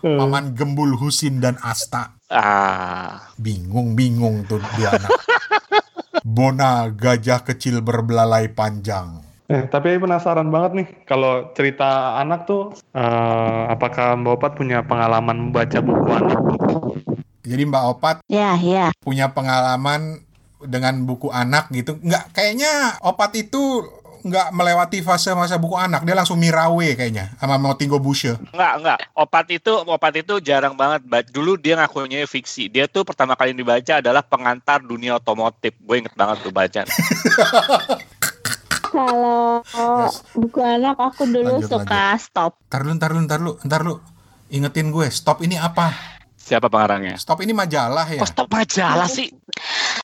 [0.00, 2.12] Paman Gembul Husin dan Asta.
[2.28, 5.10] Ah, Bingung-bingung tuh dia anak.
[6.24, 9.20] Bona gajah kecil berbelalai panjang.
[9.44, 15.48] Eh, tapi penasaran banget nih kalau cerita anak tuh eh, apakah Mbak Opat punya pengalaman
[15.48, 16.40] membaca buku anak?
[17.44, 18.88] Jadi Mbak Opat Ya, ya.
[19.04, 20.24] punya pengalaman
[20.64, 22.00] dengan buku anak gitu.
[22.00, 23.84] Nggak, kayaknya Opat itu
[24.24, 28.32] nggak melewati fase masa buku anak, dia langsung Mirawe kayaknya sama Motingo Bushe.
[28.50, 28.98] Enggak, enggak.
[29.12, 31.04] Opat itu opat itu jarang banget.
[31.04, 32.72] Ba- Dulu dia ngakunya fiksi.
[32.72, 35.76] Dia tuh pertama kali dibaca adalah pengantar dunia otomotif.
[35.78, 36.82] Gue inget banget tuh baca.
[38.94, 40.22] Kalau Yes.
[40.32, 42.54] buku anak aku dulu Lanjut, suka stop.
[42.70, 43.98] Ntar lu, ntar lu, ntar lu, ntar lu.
[44.48, 46.13] Ingetin gue, stop ini apa?
[46.44, 47.16] Siapa pengarangnya?
[47.16, 48.20] Stop ini majalah ya?
[48.20, 49.32] Kok stop majalah sih?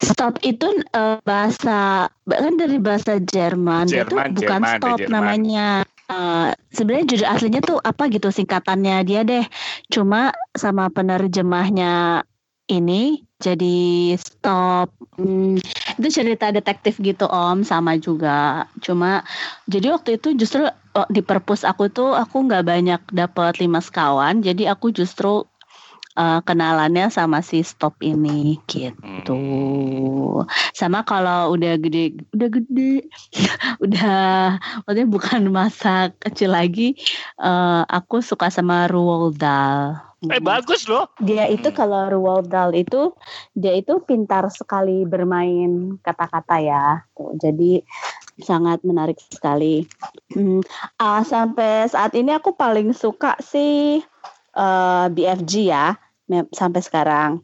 [0.01, 3.85] Stop itu eh, bahasa kan dari bahasa Jerman.
[3.85, 5.13] Jerman, bukan Jerman, stop Jerman.
[5.13, 5.69] namanya.
[6.09, 9.45] Eh, sebenarnya judul aslinya tuh apa gitu singkatannya dia deh.
[9.93, 12.25] Cuma sama penerjemahnya
[12.73, 14.97] ini jadi stop.
[15.21, 15.61] Hmm,
[16.01, 18.65] itu cerita detektif gitu Om sama juga.
[18.81, 19.29] Cuma
[19.69, 20.65] jadi waktu itu justru
[20.97, 24.41] oh, di perpus aku tuh aku nggak banyak dapat lima sekawan.
[24.41, 25.50] Jadi aku justru
[26.17, 29.23] eh, kenalannya sama si stop ini gitu.
[29.27, 30.43] Tuh.
[30.75, 33.07] Sama kalau udah gede, udah gede,
[33.85, 36.97] udah maksudnya bukan masa kecil lagi,
[37.39, 40.11] eh, aku suka sama Roald Dahl.
[40.29, 41.09] Eh bagus loh.
[41.17, 41.77] Dia itu Hmm.
[41.81, 43.17] kalau Roald Dahl itu
[43.57, 47.09] dia itu pintar sekali bermain kata-kata ya.
[47.17, 47.81] Tuh, jadi
[48.41, 49.89] sangat menarik sekali.
[50.37, 50.61] Hmm,
[51.01, 54.05] ah, sampai saat ini aku paling suka sih
[54.55, 55.99] eh, BFG ya
[56.55, 57.43] sampai sekarang.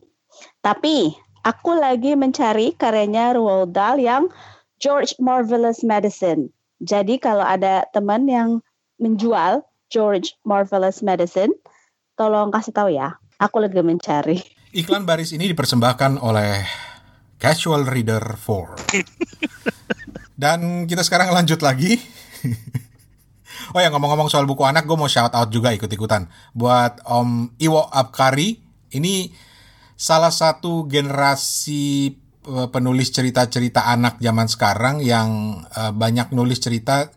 [0.63, 1.11] Tapi
[1.43, 4.31] aku lagi mencari karyanya Roald Dahl yang
[4.79, 6.53] George Marvelous Medicine.
[6.85, 8.61] Jadi kalau ada teman yang
[9.01, 11.55] menjual George Marvelous Medicine,
[12.19, 13.17] tolong kasih tahu ya.
[13.41, 14.41] Aku lagi mencari.
[14.77, 16.65] Iklan baris ini dipersembahkan oleh
[17.41, 18.93] Casual Reader 4.
[20.43, 21.97] Dan kita sekarang lanjut lagi.
[23.77, 26.25] oh ya ngomong-ngomong soal buku anak, gue mau shout out juga ikut-ikutan.
[26.57, 28.57] Buat Om Iwo Abkari,
[28.97, 29.29] ini
[29.93, 32.17] salah satu generasi
[32.49, 37.13] eh, penulis cerita-cerita anak zaman sekarang yang eh, banyak nulis cerita.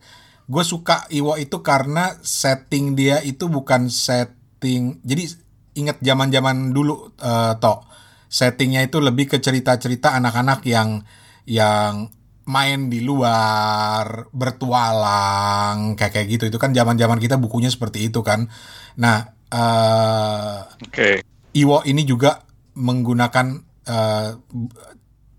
[0.51, 4.99] Gue suka Iwo itu karena setting dia itu bukan setting.
[5.07, 5.31] Jadi
[5.79, 7.87] ingat zaman-zaman dulu eh, Tok.
[8.27, 11.07] Settingnya itu lebih ke cerita-cerita anak-anak yang
[11.47, 12.11] yang
[12.49, 16.43] main di luar, bertualang, kayak kayak gitu.
[16.49, 18.49] Itu kan zaman-zaman kita bukunya seperti itu kan.
[18.97, 20.57] Nah, eh
[20.89, 21.21] Oke.
[21.53, 22.41] Iwo ini juga
[22.73, 23.47] menggunakan
[23.85, 24.29] eh,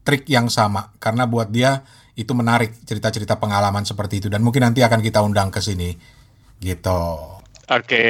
[0.07, 1.83] trik yang sama karena buat dia
[2.14, 5.94] itu menarik cerita-cerita pengalaman seperti itu dan mungkin nanti akan kita undang ke sini
[6.62, 7.03] gitu.
[7.70, 8.05] Oke.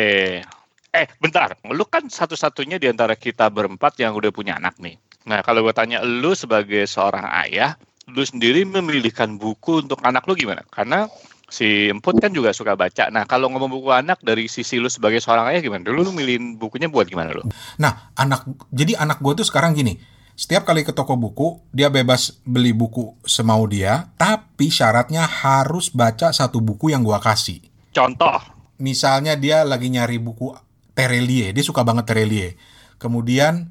[0.90, 1.54] Eh, bentar.
[1.70, 4.98] Lu kan satu-satunya di antara kita berempat yang udah punya anak nih.
[5.30, 7.78] Nah, kalau gue tanya lu sebagai seorang ayah,
[8.12, 10.66] lu sendiri memilihkan buku untuk anak lu gimana?
[10.68, 11.06] Karena
[11.50, 13.10] si Emput kan juga suka baca.
[13.10, 15.82] Nah, kalau ngomong buku anak dari sisi lu sebagai seorang ayah gimana?
[15.86, 17.42] Dulu lu milihin bukunya buat gimana lu?
[17.78, 19.98] Nah, anak jadi anak gue tuh sekarang gini.
[20.40, 26.32] Setiap kali ke toko buku, dia bebas beli buku semau dia, tapi syaratnya harus baca
[26.32, 27.60] satu buku yang gua kasih.
[27.92, 28.40] Contoh.
[28.80, 30.56] Misalnya dia lagi nyari buku
[30.96, 32.56] Terelie, dia suka banget Terelie.
[32.96, 33.68] Kemudian,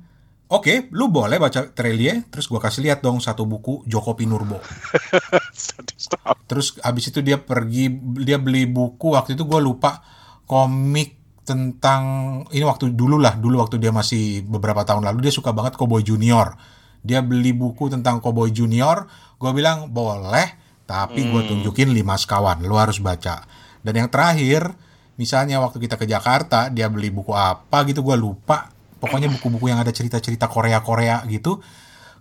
[0.50, 4.58] oke, lu boleh baca Terelie, terus gua kasih lihat dong satu buku Joko Pinurbo.
[6.50, 7.94] Terus abis itu dia pergi,
[8.26, 10.02] dia beli buku waktu itu gue lupa
[10.50, 11.14] komik
[11.46, 12.02] tentang
[12.50, 16.02] ini waktu dulu lah, dulu waktu dia masih beberapa tahun lalu dia suka banget Cowboy
[16.02, 16.58] Junior.
[17.06, 19.06] Dia beli buku tentang Cowboy Junior,
[19.38, 20.58] gue bilang boleh,
[20.90, 21.50] tapi gue Hmm.
[21.62, 23.46] tunjukin lima sekawan, lu harus baca.
[23.86, 24.74] Dan yang terakhir,
[25.16, 28.74] misalnya waktu kita ke Jakarta, dia beli buku apa gitu, gue lupa.
[29.00, 31.64] Pokoknya buku-buku yang ada cerita-cerita Korea-Korea gitu,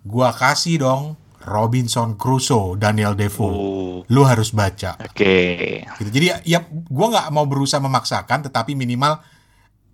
[0.07, 5.87] gua kasih dong Robinson Crusoe, Daniel Defoe Oh, lu harus baca Oke.
[5.87, 9.23] gitu jadi ya gue nggak mau berusaha memaksakan tetapi minimal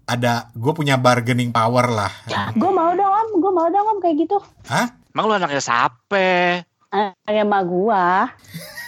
[0.06, 2.12] ada gue punya bargaining power lah
[2.54, 4.38] Gue mau dong om, gue mau dong om kayak gitu.
[4.70, 4.90] Hah?
[5.14, 6.62] Emang lu anaknya siapa?
[7.26, 8.30] Kayak emak gua.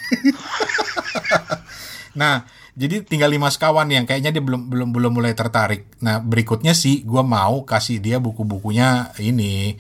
[2.20, 2.44] nah
[2.78, 5.98] jadi tinggal lima sekawan yang kayaknya dia belum belum belum mulai tertarik.
[6.06, 9.74] Nah berikutnya sih gue mau kasih dia buku-bukunya ini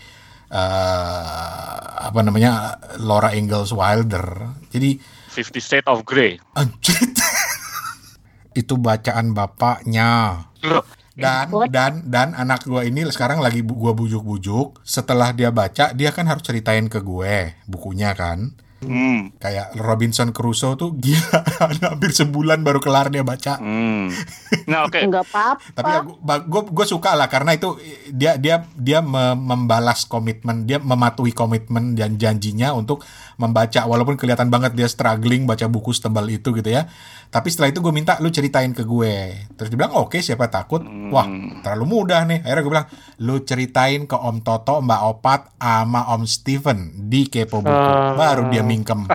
[0.49, 1.77] eh
[2.09, 4.49] apa namanya Laura Ingalls Wilder.
[4.73, 4.97] Jadi
[5.29, 6.41] Fifty Shades of Grey.
[6.57, 6.97] anjir
[8.65, 10.49] itu bacaan bapaknya.
[10.65, 10.81] Loh,
[11.13, 14.81] dan dan dan anak gue ini sekarang lagi gua bujuk-bujuk.
[14.81, 19.33] Setelah dia baca dia kan harus ceritain ke gue bukunya kan Hmm.
[19.35, 21.41] kayak Robinson Crusoe tuh gila
[21.83, 24.13] hampir sebulan baru kelar dia baca Hmm.
[24.69, 24.99] Nah, oke.
[24.99, 25.63] Enggak apa-apa.
[25.73, 26.01] tapi ya
[26.43, 27.73] gue gue suka lah karena itu
[28.09, 33.01] dia dia dia me- membalas komitmen dia mematuhi komitmen dan janjinya untuk
[33.35, 36.85] membaca walaupun kelihatan banget dia struggling baca buku setebal itu gitu ya
[37.27, 39.15] tapi setelah itu gue minta lu ceritain ke gue
[39.53, 41.27] terus dia bilang oke siapa takut wah
[41.59, 42.87] terlalu mudah nih akhirnya gue bilang
[43.19, 48.13] lu ceritain ke Om Toto Mbak Opat sama Om Steven di Kepo Buku Ah.
[48.13, 49.05] baru dia mingkem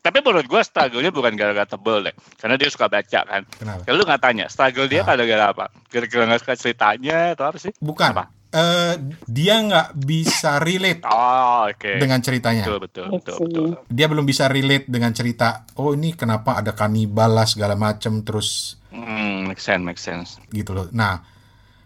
[0.00, 2.14] Tapi menurut gua struggle-nya bukan gara-gara tebel deh.
[2.40, 3.44] Karena dia suka baca kan.
[3.52, 3.84] Kenapa?
[3.84, 5.12] Kalau lu nggak tanya, struggle dia Ah.
[5.12, 5.64] gara-gara apa?
[5.92, 7.68] Gara-gara nggak suka ceritanya atau apa sih?
[7.76, 8.16] Bukan.
[8.16, 8.32] Apa?
[8.50, 8.94] Eh,
[9.30, 12.02] dia nggak bisa relate Oh, oke.
[12.02, 12.66] dengan ceritanya.
[12.66, 13.66] Betul, betul, betul, betul.
[13.86, 15.62] Dia belum bisa relate dengan cerita.
[15.78, 20.34] Oh ini kenapa ada kanibal lah segala macem terus Hmm, make sense, make sense.
[20.50, 20.90] gitu loh.
[20.90, 21.22] Nah,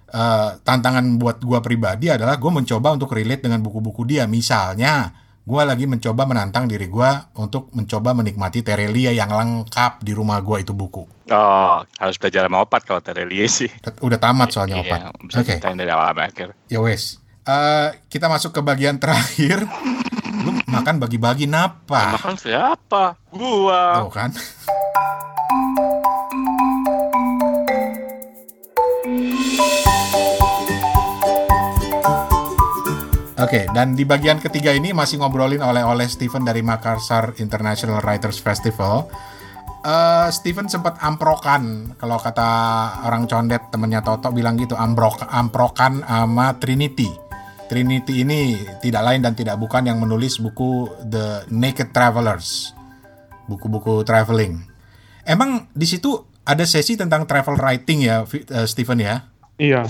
[0.09, 4.25] eh, tantangan buat gua pribadi adalah gue mencoba untuk relate dengan buku-buku dia.
[4.25, 5.13] Misalnya,
[5.45, 10.59] gua lagi mencoba menantang diri gua untuk mencoba menikmati Terelia yang lengkap di rumah gua
[10.59, 11.05] itu buku.
[11.25, 13.69] Oh, harus belajar sama opat kalau Terelie sih.
[14.01, 15.01] Udah tamat soalnya opat.
[15.01, 16.49] Iya, Oke, ceritain dari awal sampai akhir.
[16.69, 17.21] ya wes.
[17.45, 19.69] Eh, kita masuk ke bagian terakhir.
[20.45, 22.17] Lu makan bagi-bagi napa?
[22.17, 23.17] Makan siapa?
[23.29, 24.01] Gua.
[24.01, 24.31] Tuh kan.
[33.45, 39.05] Oke, dan di bagian ketiga ini masih ngobrolin oleh-oleh Steven dari Makassar International Writers Festival.
[39.85, 42.49] Eh Steven sempat amprokan, kalau kata
[43.05, 47.13] orang condet temennya Toto bilang gitu, ambrok, amprokan sama Trinity.
[47.69, 52.73] Trinity ini tidak lain dan tidak bukan yang menulis buku The Naked Travelers,
[53.45, 54.65] buku-buku traveling.
[55.29, 56.17] Emang di situ
[56.49, 59.34] ada sesi tentang travel writing ya, eh, Steven ya?
[59.55, 59.87] Iya.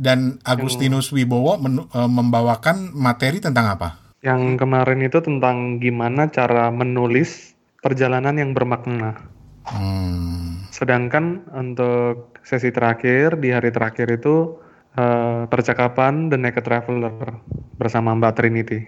[0.00, 3.88] Dan Agustinus Wibowo men- eh, membawakan materi tentang apa?
[4.22, 9.18] Yang kemarin itu tentang gimana cara menulis perjalanan yang bermakna.
[9.62, 14.58] Hmm, Sedangkan untuk sesi terakhir di hari terakhir itu
[14.92, 17.40] eh, percakapan The Naked Traveler
[17.76, 18.78] bersama Mbak Trinity.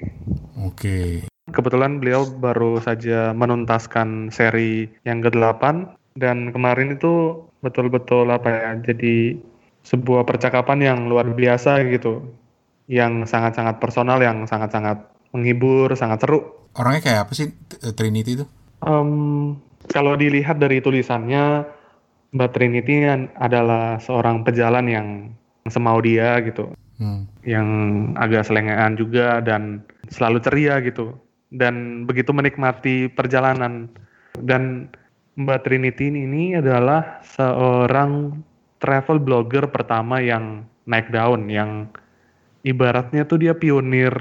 [0.58, 1.28] oke.
[1.44, 5.62] Kebetulan beliau baru saja menuntaskan seri yang ke-8
[6.16, 9.38] dan kemarin itu betul-betul apa ya, jadi
[9.84, 12.34] sebuah percakapan yang luar biasa gitu.
[12.88, 16.68] Yang sangat-sangat personal, yang sangat-sangat menghibur, sangat seru.
[16.74, 18.44] Orangnya kayak apa sih T- Trinity itu?
[18.84, 19.54] Em,
[19.88, 21.64] kalau dilihat dari tulisannya,
[22.34, 25.08] Mbak Trinity an- adalah seorang pejalan yang
[25.70, 27.24] semau dia gitu, Hmm.
[27.46, 27.68] yang
[28.18, 31.14] agak selengean juga dan selalu ceria gitu,
[31.54, 33.88] dan begitu menikmati perjalanan.
[34.34, 34.90] Dan
[35.38, 38.42] Mbak Trinity ini adalah seorang
[38.84, 41.88] travel blogger pertama yang naik daun, yang
[42.68, 44.12] ibaratnya tuh dia pionir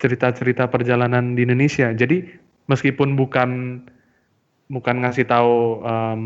[0.00, 1.92] cerita-cerita perjalanan di Indonesia.
[1.92, 2.24] Jadi
[2.72, 3.84] meskipun bukan
[4.72, 6.24] bukan ngasih tahu em,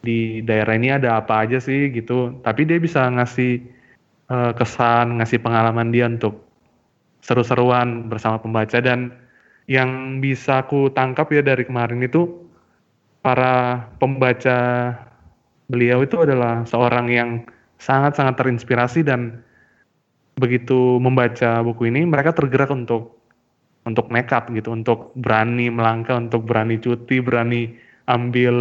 [0.00, 3.60] di daerah ini ada apa aja sih gitu, tapi dia bisa ngasih
[4.32, 6.48] eh, kesan, ngasih pengalaman dia untuk
[7.20, 9.12] seru-seruan bersama pembaca dan
[9.68, 12.48] yang bisa aku tangkap ya dari kemarin itu
[13.20, 14.56] para pembaca
[15.68, 17.30] beliau itu adalah seorang yang
[17.78, 19.44] sangat-sangat terinspirasi dan
[20.34, 23.18] begitu membaca buku ini mereka tergerak untuk
[23.86, 27.72] untuk nekat gitu, untuk berani melangkah, untuk berani cuti, berani
[28.04, 28.56] ambil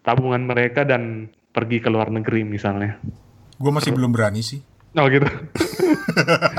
[0.00, 2.96] tabungan mereka dan pergi ke luar negeri misalnya.
[3.60, 4.64] Gue masih belum berani sih.
[4.96, 5.28] Oh gitu.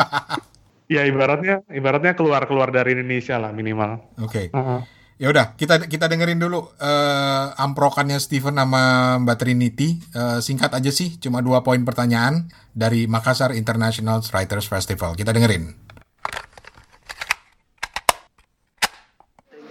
[0.94, 4.06] ya ibaratnya ibaratnya keluar keluar dari Indonesia lah minimal.
[4.22, 4.54] Oke.
[4.54, 4.80] Heeh.
[5.24, 9.96] Ya udah, kita kita dengerin dulu eh, amprokannya Steven sama Mbak Trinity.
[10.12, 15.16] Eh, singkat aja sih, cuma dua poin pertanyaan dari Makassar International Writers Festival.
[15.16, 15.72] Kita dengerin.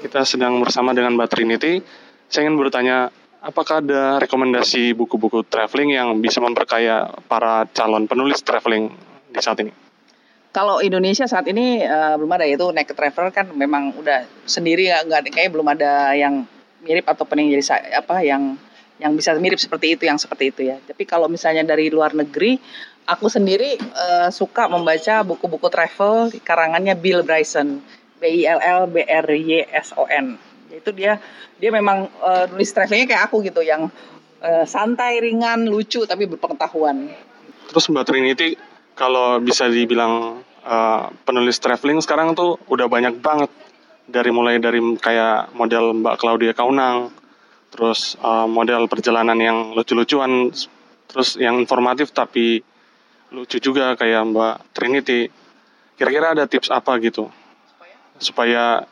[0.00, 1.84] Kita sedang bersama dengan Mbak Trinity.
[2.32, 3.12] Saya ingin bertanya,
[3.44, 8.88] apakah ada rekomendasi buku-buku traveling yang bisa memperkaya para calon penulis traveling
[9.28, 9.81] di saat ini?
[10.52, 15.08] Kalau Indonesia saat ini eh, belum ada yaitu Naked Traveler kan memang udah sendiri nggak
[15.08, 16.44] nggak kayak belum ada yang
[16.84, 18.60] mirip ataupun yang jadi apa yang
[19.00, 20.76] yang bisa mirip seperti itu yang seperti itu ya.
[20.84, 22.60] Tapi kalau misalnya dari luar negeri,
[23.08, 27.80] aku sendiri eh, suka membaca buku-buku travel karangannya Bill Bryson,
[28.20, 30.36] B I L L B R Y S O N.
[30.68, 31.16] Itu dia
[31.56, 33.88] dia memang eh, nulis travelingnya kayak aku gitu yang
[34.44, 37.08] eh, santai, ringan, lucu tapi berpengetahuan.
[37.72, 38.54] Terus Mbak Trinity,
[38.94, 43.50] kalau bisa dibilang uh, penulis traveling sekarang tuh udah banyak banget.
[44.02, 47.14] Dari mulai dari kayak model Mbak Claudia Kaunang,
[47.72, 50.50] terus uh, model perjalanan yang lucu-lucuan,
[51.08, 52.60] terus yang informatif tapi
[53.32, 55.20] lucu juga kayak Mbak Trinity.
[55.96, 57.30] Kira-kira ada tips apa gitu
[58.18, 58.84] supaya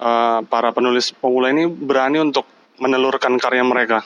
[0.00, 2.48] uh, para penulis pemula ini berani untuk
[2.80, 4.02] menelurkan karya mereka?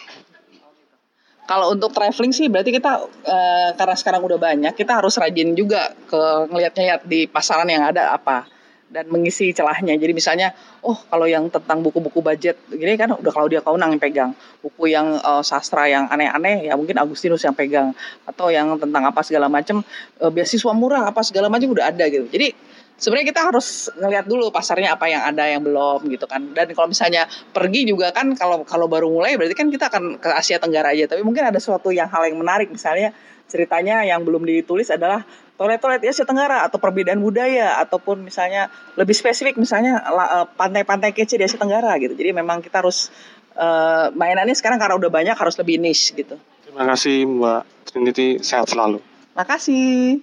[1.45, 5.93] Kalau untuk traveling sih berarti kita eh, karena sekarang udah banyak, kita harus rajin juga
[6.09, 8.49] ke ngelihatnya ya di pasaran yang ada apa
[8.89, 9.99] dan mengisi celahnya.
[9.99, 14.31] Jadi misalnya, oh kalau yang tentang buku-buku budget gini kan udah Claudia Kaunang yang pegang.
[14.65, 17.93] Buku yang eh, sastra yang aneh-aneh ya mungkin Agustinus yang pegang
[18.25, 19.85] atau yang tentang apa segala macam
[20.23, 22.25] eh, beasiswa murah apa segala macam udah ada gitu.
[22.31, 22.57] Jadi
[22.99, 26.55] sebenarnya kita harus ngelihat dulu pasarnya apa yang ada yang belum gitu kan.
[26.55, 30.29] Dan kalau misalnya pergi juga kan kalau kalau baru mulai berarti kan kita akan ke
[30.31, 31.11] Asia Tenggara aja.
[31.11, 32.71] Tapi mungkin ada suatu yang hal yang menarik.
[32.71, 33.13] Misalnya
[33.51, 35.23] ceritanya yang belum ditulis adalah
[35.55, 41.39] toilet-toilet di Asia Tenggara atau perbedaan budaya ataupun misalnya lebih spesifik misalnya eh, pantai-pantai kece
[41.39, 42.15] di Asia Tenggara gitu.
[42.15, 43.11] Jadi memang kita harus
[43.59, 46.39] eh, mainannya sekarang karena udah banyak harus lebih niche gitu.
[46.67, 48.99] Terima kasih Mbak Trinity, sehat selalu.
[49.35, 50.23] makasih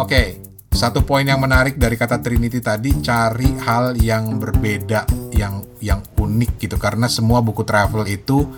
[0.00, 0.40] Oke,
[0.72, 5.04] satu poin yang menarik dari kata Trinity tadi cari hal yang berbeda,
[5.36, 6.80] yang yang unik gitu.
[6.80, 8.48] Karena semua buku travel itu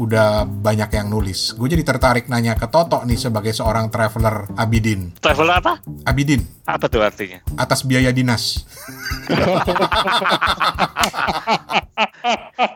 [0.00, 1.52] udah banyak yang nulis.
[1.52, 5.12] Gue jadi tertarik nanya ke Toto nih sebagai seorang traveler Abidin.
[5.20, 5.84] Traveler apa?
[6.08, 7.44] Abidin Apa tuh artinya?
[7.60, 8.64] atas biaya dinas.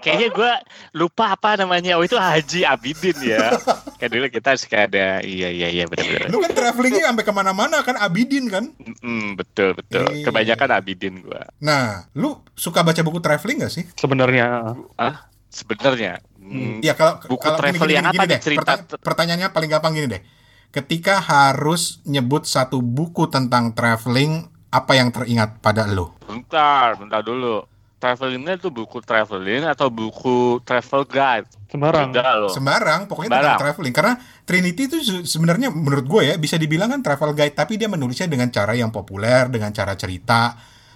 [0.05, 0.53] Kayaknya gue
[0.97, 1.97] lupa apa namanya.
[1.97, 3.57] Oh itu Haji Abidin ya.
[3.97, 5.25] Kan dulu kita suka ada.
[5.25, 6.29] Iya iya iya benar-benar.
[6.29, 8.69] Lu kan travelingnya sampai ke mana-mana kan Abidin kan?
[9.01, 10.05] Mm, betul betul.
[10.13, 10.25] Iya.
[10.29, 11.43] Kebanyakan Abidin gue.
[11.65, 13.85] Nah, lu suka baca buku traveling gak sih?
[13.97, 16.19] Sebenarnya Ah sebenarnya.
[16.45, 18.41] Hmm, Iya kalau Buku kalau gini, travel gini, yang gini, apa gini deh.
[18.41, 20.23] cerita- Perta- pertanyaannya paling gampang gini deh.
[20.69, 26.13] Ketika harus nyebut satu buku tentang traveling, apa yang teringat pada lo?
[26.21, 27.65] Bentar, bentar dulu.
[27.97, 31.49] Travelingnya itu buku traveling atau buku travel guide?
[31.65, 32.13] sembarang.
[32.13, 32.47] Loh.
[32.47, 33.45] Sembarang, pokoknya Sembarang.
[33.51, 33.95] tentang traveling.
[33.97, 34.15] Karena
[34.45, 38.29] Trinity itu se- sebenarnya menurut gue ya bisa dibilang kan travel guide, tapi dia menulisnya
[38.29, 40.55] dengan cara yang populer, dengan cara cerita.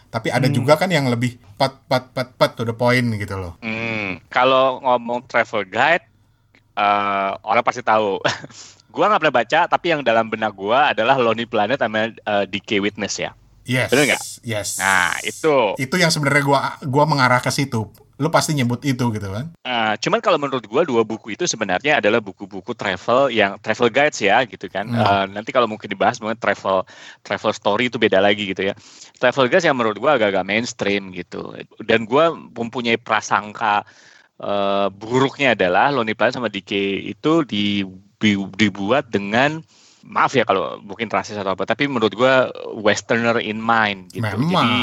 [0.09, 3.61] Tapi ada juga kan yang lebih pat pat pat pat to the point gitu loh.
[3.61, 6.05] Hmm, kalau ngomong travel guide,
[6.77, 8.17] eh, orang pasti tahu.
[8.95, 12.81] gua nggak pernah baca, tapi yang dalam benak gua adalah Lonely Planet sama eh, DK
[12.81, 13.37] Witness ya.
[13.69, 13.93] Yes.
[13.93, 14.23] Bener nggak?
[14.49, 14.81] Yes.
[14.81, 15.77] Nah, itu.
[15.77, 17.85] itu yang sebenarnya gua gua mengarah ke situ.
[18.19, 19.55] Lu pasti nyebut itu gitu kan?
[19.63, 24.19] Eh, cuman kalau menurut gua dua buku itu sebenarnya adalah buku-buku travel yang travel guides
[24.19, 24.91] ya gitu kan.
[24.91, 24.99] Hmm.
[24.99, 26.83] Eh, nanti kalau mungkin dibahas mungkin travel
[27.23, 28.75] travel story itu beda lagi gitu ya.
[29.23, 31.55] Travel guides yang menurut gua agak-agak mainstream gitu.
[31.87, 33.87] Dan gua mempunyai prasangka
[34.43, 36.75] eh, buruknya adalah Lonely Planet sama DK
[37.15, 37.87] itu di,
[38.19, 39.63] di- dibuat dengan
[40.03, 44.27] maaf ya kalau mungkin rasis atau apa, tapi menurut gua westerner in mind gitu.
[44.27, 44.51] Memang.
[44.51, 44.79] Jadi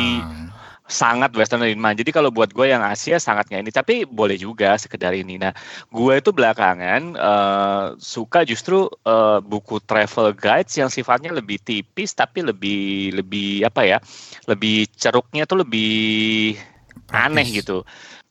[0.86, 1.97] sangat western in mind.
[1.97, 5.41] Jadi kalau buat gue yang Asia sangat nggak ini, tapi boleh juga sekedar ini.
[5.41, 5.51] Nah,
[5.89, 12.45] gue itu belakangan eh, suka justru eh, buku travel guides yang sifatnya lebih tipis tapi
[12.45, 13.97] lebih lebih apa ya,
[14.45, 16.53] lebih ceruknya tuh lebih
[17.09, 17.81] aneh gitu.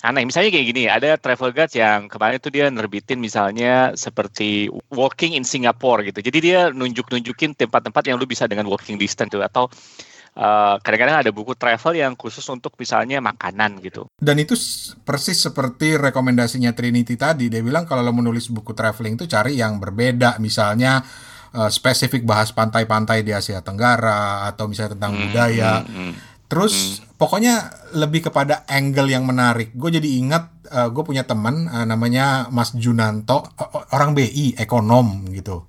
[0.05, 5.33] Aneh, misalnya kayak gini, ada travel guides yang kemarin tuh dia nerbitin misalnya seperti walking
[5.33, 6.21] in Singapore gitu.
[6.21, 9.73] Jadi dia nunjuk-nunjukin tempat-tempat yang lu bisa dengan walking distance tuh atau
[10.35, 14.11] eh, kadang-kadang ada buku travel yang khusus untuk misalnya makanan gitu.
[14.19, 14.59] Dan itu
[15.03, 17.47] persis seperti rekomendasinya Trinity tadi.
[17.47, 20.37] Dia bilang kalau lo menulis buku traveling itu cari yang berbeda.
[20.39, 21.03] Misalnya
[21.55, 25.73] eh, spesifik bahas pantai-pantai di Asia Tenggara atau misalnya tentang Hmm, budaya.
[25.83, 26.13] hmm, hmm.
[26.45, 26.75] Terus
[27.17, 27.55] pokoknya
[27.97, 29.73] lebih kepada angle yang menarik.
[29.75, 33.47] Gue jadi ingat gue punya teman eh, namanya Mas Junanto,
[33.91, 35.67] orang BI, ekonom gitu.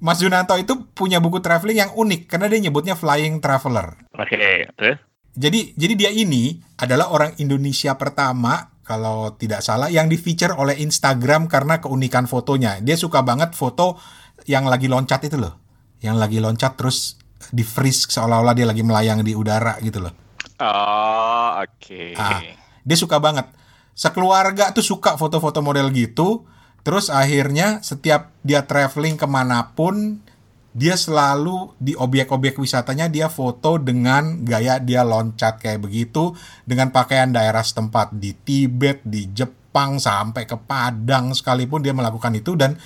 [0.00, 3.96] Mas Junanto itu punya buku traveling yang unik karena dia nyebutnya Flying Traveler.
[4.12, 4.98] Oke, terus?
[5.36, 10.78] Jadi jadi dia ini adalah orang Indonesia pertama kalau tidak salah yang di feature oleh
[10.80, 12.80] Instagram karena keunikan fotonya.
[12.80, 13.98] Dia suka banget foto
[14.46, 15.58] yang lagi loncat itu loh.
[16.00, 17.18] Yang lagi loncat terus
[17.50, 20.14] di freeze seolah-olah dia lagi melayang di udara gitu loh.
[20.56, 22.16] Oh, oke.
[22.16, 22.40] Ah.
[22.86, 23.50] Dia suka banget.
[23.92, 26.48] Sekeluarga tuh suka foto-foto model gitu.
[26.86, 30.22] Terus akhirnya setiap dia traveling ke mana pun,
[30.70, 37.34] dia selalu di objek-objek wisatanya dia foto dengan gaya dia loncat kayak begitu dengan pakaian
[37.34, 42.78] daerah setempat di Tibet, di Jepang sampai ke Padang sekalipun dia melakukan itu dan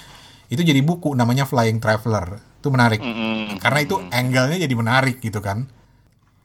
[0.49, 2.41] itu jadi buku namanya Flying Traveler.
[2.57, 3.05] Itu menarik.
[3.05, 3.61] Mm-mm.
[3.61, 5.69] Karena itu angle-nya jadi menarik gitu kan.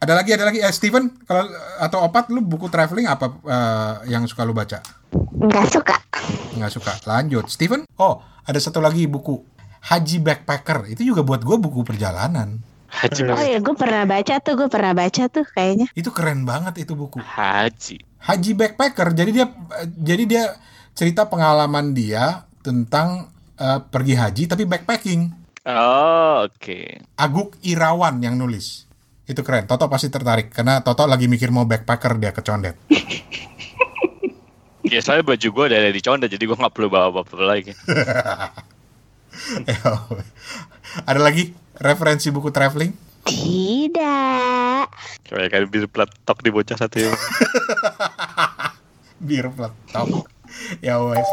[0.03, 0.59] Ada lagi, ada lagi.
[0.59, 1.47] Eh, Steven, kalau
[1.79, 4.83] atau Opat, lu buku traveling apa eh, yang suka lu baca?
[5.15, 5.95] Nggak suka.
[6.55, 6.93] Nggak suka.
[7.05, 7.51] Lanjut.
[7.51, 7.83] Steven?
[7.99, 9.43] Oh, ada satu lagi buku.
[9.85, 10.89] Haji Backpacker.
[10.89, 12.63] Itu juga buat gue buku perjalanan.
[12.89, 15.91] Haji Oh ya, gue pernah baca tuh, gue pernah baca tuh kayaknya.
[15.93, 17.19] Itu keren banget itu buku.
[17.21, 18.01] Haji.
[18.23, 19.13] Haji Backpacker.
[19.13, 19.45] Jadi dia
[19.93, 20.43] jadi dia
[20.95, 23.29] cerita pengalaman dia tentang
[23.59, 25.21] eh, pergi haji tapi backpacking.
[25.65, 26.79] Oh, oke.
[27.17, 28.85] Aguk Irawan yang nulis.
[29.25, 29.65] Itu keren.
[29.65, 32.77] Toto pasti tertarik karena Toto lagi mikir mau backpacker dia ke Condet.
[34.95, 37.75] Ya, soalnya baju gue udah ada di conda, jadi gue nggak perlu bawa apa-apa lagi.
[41.11, 41.51] Ada lagi
[41.83, 42.95] referensi buku traveling?
[43.27, 44.87] Tidak.
[45.27, 47.11] Kayak kan bir peletok di bocah satu ya.
[49.27, 50.31] Bir peletok.
[50.79, 51.27] ya wes.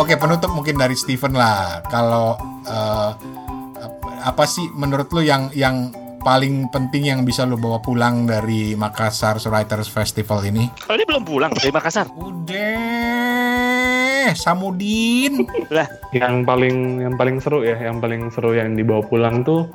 [0.00, 1.84] Oke, penutup mungkin dari Steven lah.
[1.92, 3.10] Kalau eh,
[4.24, 5.92] apa sih menurut lu yang yang
[6.24, 10.72] paling penting yang bisa lu bawa pulang dari Makassar Writers Festival ini?
[10.80, 12.08] Kalau ini belum pulang dari Makassar.
[12.16, 13.52] Udah,
[14.32, 15.44] Samudin.
[15.68, 15.84] Lah,
[16.16, 19.68] yang paling yang paling seru ya yang paling seru yang dibawa pulang tuh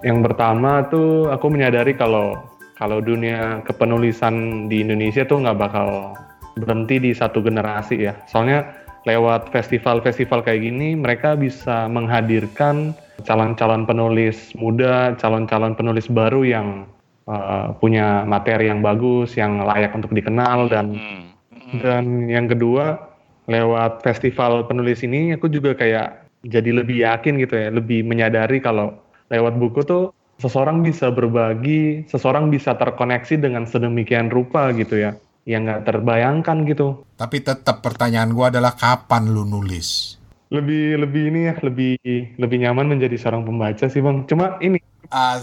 [0.00, 2.40] yang pertama tuh aku menyadari kalau
[2.80, 6.16] kalau dunia kepenulisan di Indonesia tuh nggak bakal
[6.56, 8.64] berhenti di satu generasi ya soalnya
[9.08, 12.92] lewat festival-festival kayak gini mereka bisa menghadirkan
[13.24, 16.84] calon-calon penulis muda calon-calon penulis baru yang
[17.30, 21.78] uh, punya materi yang bagus yang layak untuk dikenal dan hmm.
[21.80, 22.98] dan yang kedua,
[23.46, 28.96] lewat festival penulis ini aku juga kayak jadi lebih yakin gitu ya, lebih menyadari kalau
[29.28, 35.12] lewat buku tuh seseorang bisa berbagi, seseorang bisa terkoneksi dengan sedemikian rupa gitu ya,
[35.50, 37.02] yang nggak terbayangkan gitu.
[37.18, 40.14] Tapi tetap pertanyaan gua adalah kapan lu nulis?
[40.54, 41.98] Lebih lebih ini ya, lebih
[42.38, 44.26] lebih nyaman menjadi seorang pembaca sih bang.
[44.30, 44.78] Cuma ini,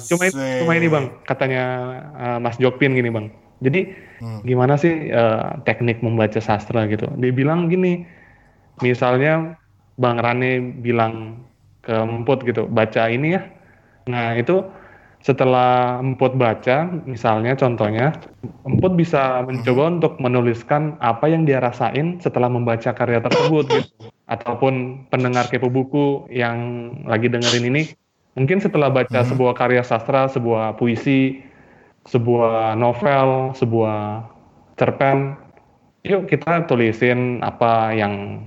[0.07, 1.63] cuma ini, cuma ini bang, katanya
[2.15, 3.27] uh, Mas Jokpin gini bang.
[3.59, 4.41] Jadi Hmm.
[4.41, 7.05] gimana sih uh, teknik membaca sastra gitu?
[7.21, 8.01] Dia bilang gini,
[8.81, 9.53] misalnya
[9.93, 11.45] Bang Rane bilang
[11.85, 13.45] ke Emput gitu, baca ini ya.
[14.09, 14.65] Nah itu
[15.21, 18.13] setelah Emput baca, misalnya contohnya,
[18.63, 23.89] Emput bisa mencoba untuk menuliskan apa yang dia rasain setelah membaca karya tersebut gitu.
[24.27, 27.83] Ataupun pendengar kepo buku yang lagi dengerin ini,
[28.35, 29.29] mungkin setelah baca Hmm.
[29.31, 31.41] sebuah karya sastra, sebuah puisi,
[32.07, 34.27] sebuah novel, sebuah
[34.79, 35.35] cerpen,
[36.07, 38.45] yuk kita tulisin apa yang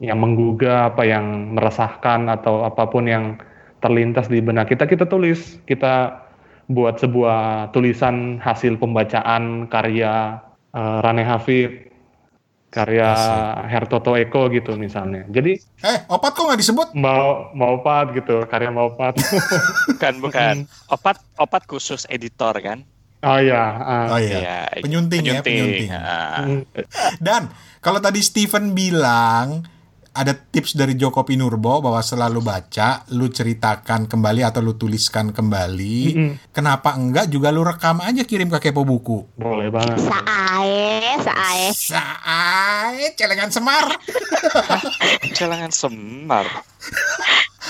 [0.00, 3.36] yang menggugah, apa yang meresahkan atau apa pun yang
[3.80, 6.24] terlintas di benak kita kita tulis, kita
[6.70, 10.38] buat sebuah tulisan hasil pembacaan karya
[10.70, 11.90] eh, Rane Hafid,
[12.70, 13.10] karya
[13.66, 15.26] Hertoto Eko gitu misalnya.
[15.26, 16.88] Jadi Eh, opat kok nggak disebut?
[16.94, 19.18] mau mau pat gitu, karya mau pat.
[19.90, 20.56] bukan bukan.
[20.86, 22.86] Opat opat khusus editor kan?
[23.20, 24.06] oh iya, ah.
[24.14, 24.38] Oh iya.
[24.40, 25.90] Iya, Penyunting ya, penyunting.
[25.92, 26.40] Ah.
[26.40, 26.62] Hmm.
[27.20, 27.52] Dan
[27.84, 29.66] kalau tadi Steven bilang
[30.10, 35.98] ada tips dari Joko Pinurbo bahwa selalu baca, lu ceritakan kembali atau lu tuliskan kembali.
[36.10, 36.32] Mm-mm.
[36.50, 39.38] Kenapa enggak juga lu rekam aja kirim ke Kepo Buku?
[39.38, 40.02] boleh banget.
[40.02, 41.66] Sae, sae.
[41.70, 43.86] Saai, celengan semar.
[45.38, 46.46] Celangan semar.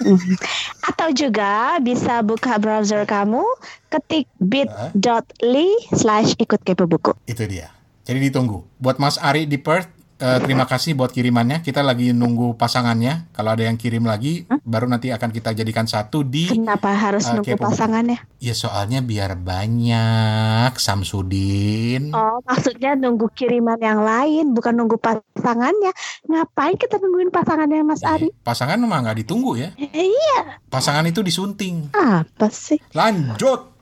[0.90, 3.42] atau juga bisa buka browser kamu
[3.90, 7.18] ketik bit.ly slash ikut kepo buku.
[7.26, 7.74] Itu dia.
[8.06, 8.62] Jadi ditunggu.
[8.78, 11.60] Buat Mas Ari di Perth, eh, terima kasih buat kirimannya.
[11.60, 13.34] Kita lagi nunggu pasangannya.
[13.34, 16.46] Kalau ada yang kirim lagi, baru nanti akan kita jadikan satu di.
[16.48, 18.22] Kenapa harus Eh, nunggu kepo pasangannya?
[18.38, 22.14] Ya soalnya biar banyak Samsudin.
[22.14, 25.90] Oh, maksudnya nunggu kiriman yang lain, bukan nunggu pasangannya.
[26.26, 28.30] Ngapain kita nungguin pasangannya Mas Ari?
[28.40, 29.74] Pasangan mah nggak ditunggu ya.
[29.76, 31.90] Eh, iya, Pasangan itu disunting.
[31.92, 32.78] apa sih?
[32.94, 33.75] Lanjut.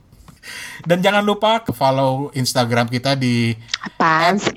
[0.84, 4.54] Dan jangan lupa ke follow Instagram kita di Apaan sih?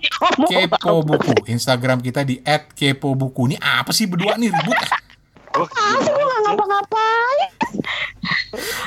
[0.47, 1.47] Kepo Buku.
[1.47, 3.53] Instagram kita di @kepobuku.
[3.53, 4.77] Ini apa sih berdua nih ribut?
[4.77, 4.99] ah?
[5.57, 7.49] Ah, sih nggak ngapa-ngapain.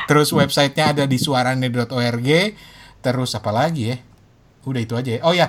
[0.07, 2.29] Terus websitenya ada di suarane.org.
[3.01, 3.97] Terus apa lagi ya?
[4.69, 5.21] Udah itu aja ya.
[5.25, 5.49] Oh ya,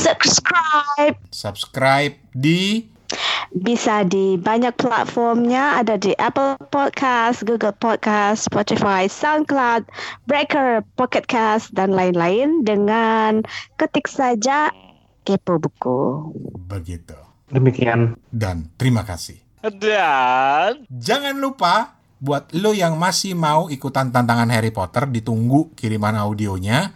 [0.00, 1.16] Subscribe.
[1.28, 2.88] subscribe di
[3.50, 9.90] Bisa di banyak platformnya, ada di Apple Podcast, Google Podcast, Spotify, SoundCloud,
[10.30, 13.42] Breaker, Pocket Cast, dan lain-lain dengan
[13.74, 14.70] ketik saja
[15.26, 16.30] Kepo Buku.
[16.70, 17.18] begitu.
[17.50, 18.14] Demikian.
[18.30, 19.42] Dan terima kasih.
[19.60, 26.92] Dan Jangan lupa buat lo yang masih mau ikutan tantangan Harry Potter ditunggu kiriman audionya.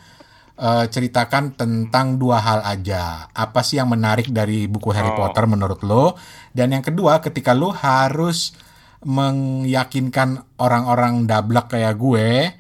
[0.54, 3.26] Eh, ceritakan tentang dua hal aja.
[3.34, 5.26] Apa sih yang menarik dari buku Harry Oh.
[5.26, 6.14] Potter menurut lo?
[6.54, 8.54] Dan yang kedua, ketika lo harus
[9.02, 12.54] meyakinkan orang-orang dablek kayak gue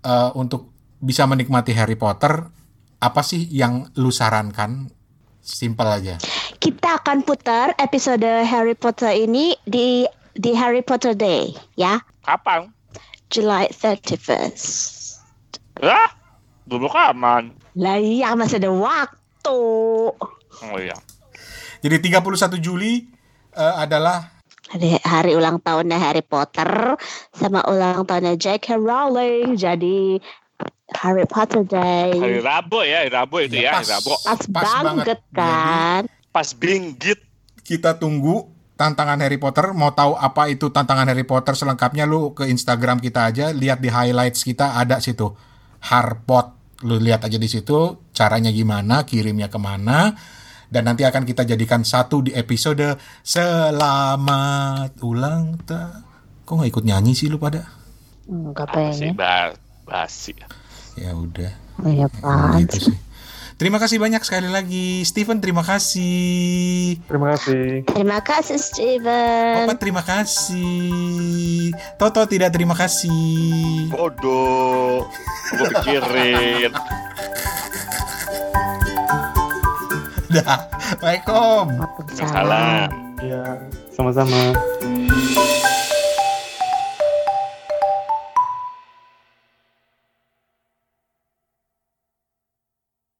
[0.00, 2.40] eh, untuk bisa menikmati Harry Potter,
[2.96, 4.88] apa sih yang lu sarankan?
[5.44, 6.16] Simpel aja.
[6.56, 12.72] Kita akan putar episode Harry Potter ini di di Harry Potter Day, ya, kapan?
[13.28, 14.64] July 31st.
[15.84, 16.23] Ah,
[16.64, 17.52] dulu kaman.
[17.76, 19.60] Lah iya masih ada waktu.
[20.64, 20.96] Oh iya.
[21.80, 23.04] Jadi 31 Juli
[23.52, 24.32] eh, adalah
[24.64, 26.96] Hari, hari ulang tahunnya Harry Potter
[27.30, 28.80] sama ulang tahunnya J.K.
[28.80, 29.54] Rowling.
[29.54, 30.16] Jadi
[30.96, 32.16] Harry Potter Day.
[32.16, 33.92] Hari Rabu ya, hari Rabu itu Ya, ya, hari.
[33.92, 34.16] Rabu.
[34.16, 34.82] Pas, Pas banget.
[34.82, 36.02] banget kan.
[36.32, 37.20] Pas binggit.
[37.64, 39.72] kita tunggu tantangan Harry Potter.
[39.72, 43.88] Mau tahu apa itu tantangan Harry Potter selengkapnya lu ke Instagram kita aja, lihat di
[43.88, 45.32] highlights kita ada situ.
[45.84, 46.56] Harpot.
[46.84, 50.16] Lu lihat aja di situ caranya gimana, kirimnya ke mana.
[50.68, 56.02] Dan nanti akan kita jadikan satu di episode Selamat Ulang Tahun.
[56.44, 57.64] Kok nggak ikut nyanyi sih lu pada?
[58.28, 59.16] Enggak pengen.
[59.16, 59.56] ba-
[59.88, 60.36] basi.
[60.96, 61.52] Ya udah.
[61.80, 62.60] Oh, ya Pak.
[62.68, 62.96] gitu sih.
[63.54, 65.06] Terima kasih banyak sekali lagi.
[65.06, 66.98] Steven, terima kasih.
[67.06, 67.86] Terima kasih.
[67.86, 69.70] Terima kasih Steven.
[69.70, 71.70] Opa, terima kasih.
[71.94, 73.94] Toto tidak terima kasih.
[73.94, 75.06] Bodoh.
[75.54, 76.74] Gue pikirin.
[80.34, 80.66] Dah.
[80.98, 81.78] Waalaikumsalam.
[81.78, 82.26] Waalaikumsalam.
[82.26, 82.90] Salam.
[83.22, 83.62] Ya,
[83.94, 84.50] sama-sama.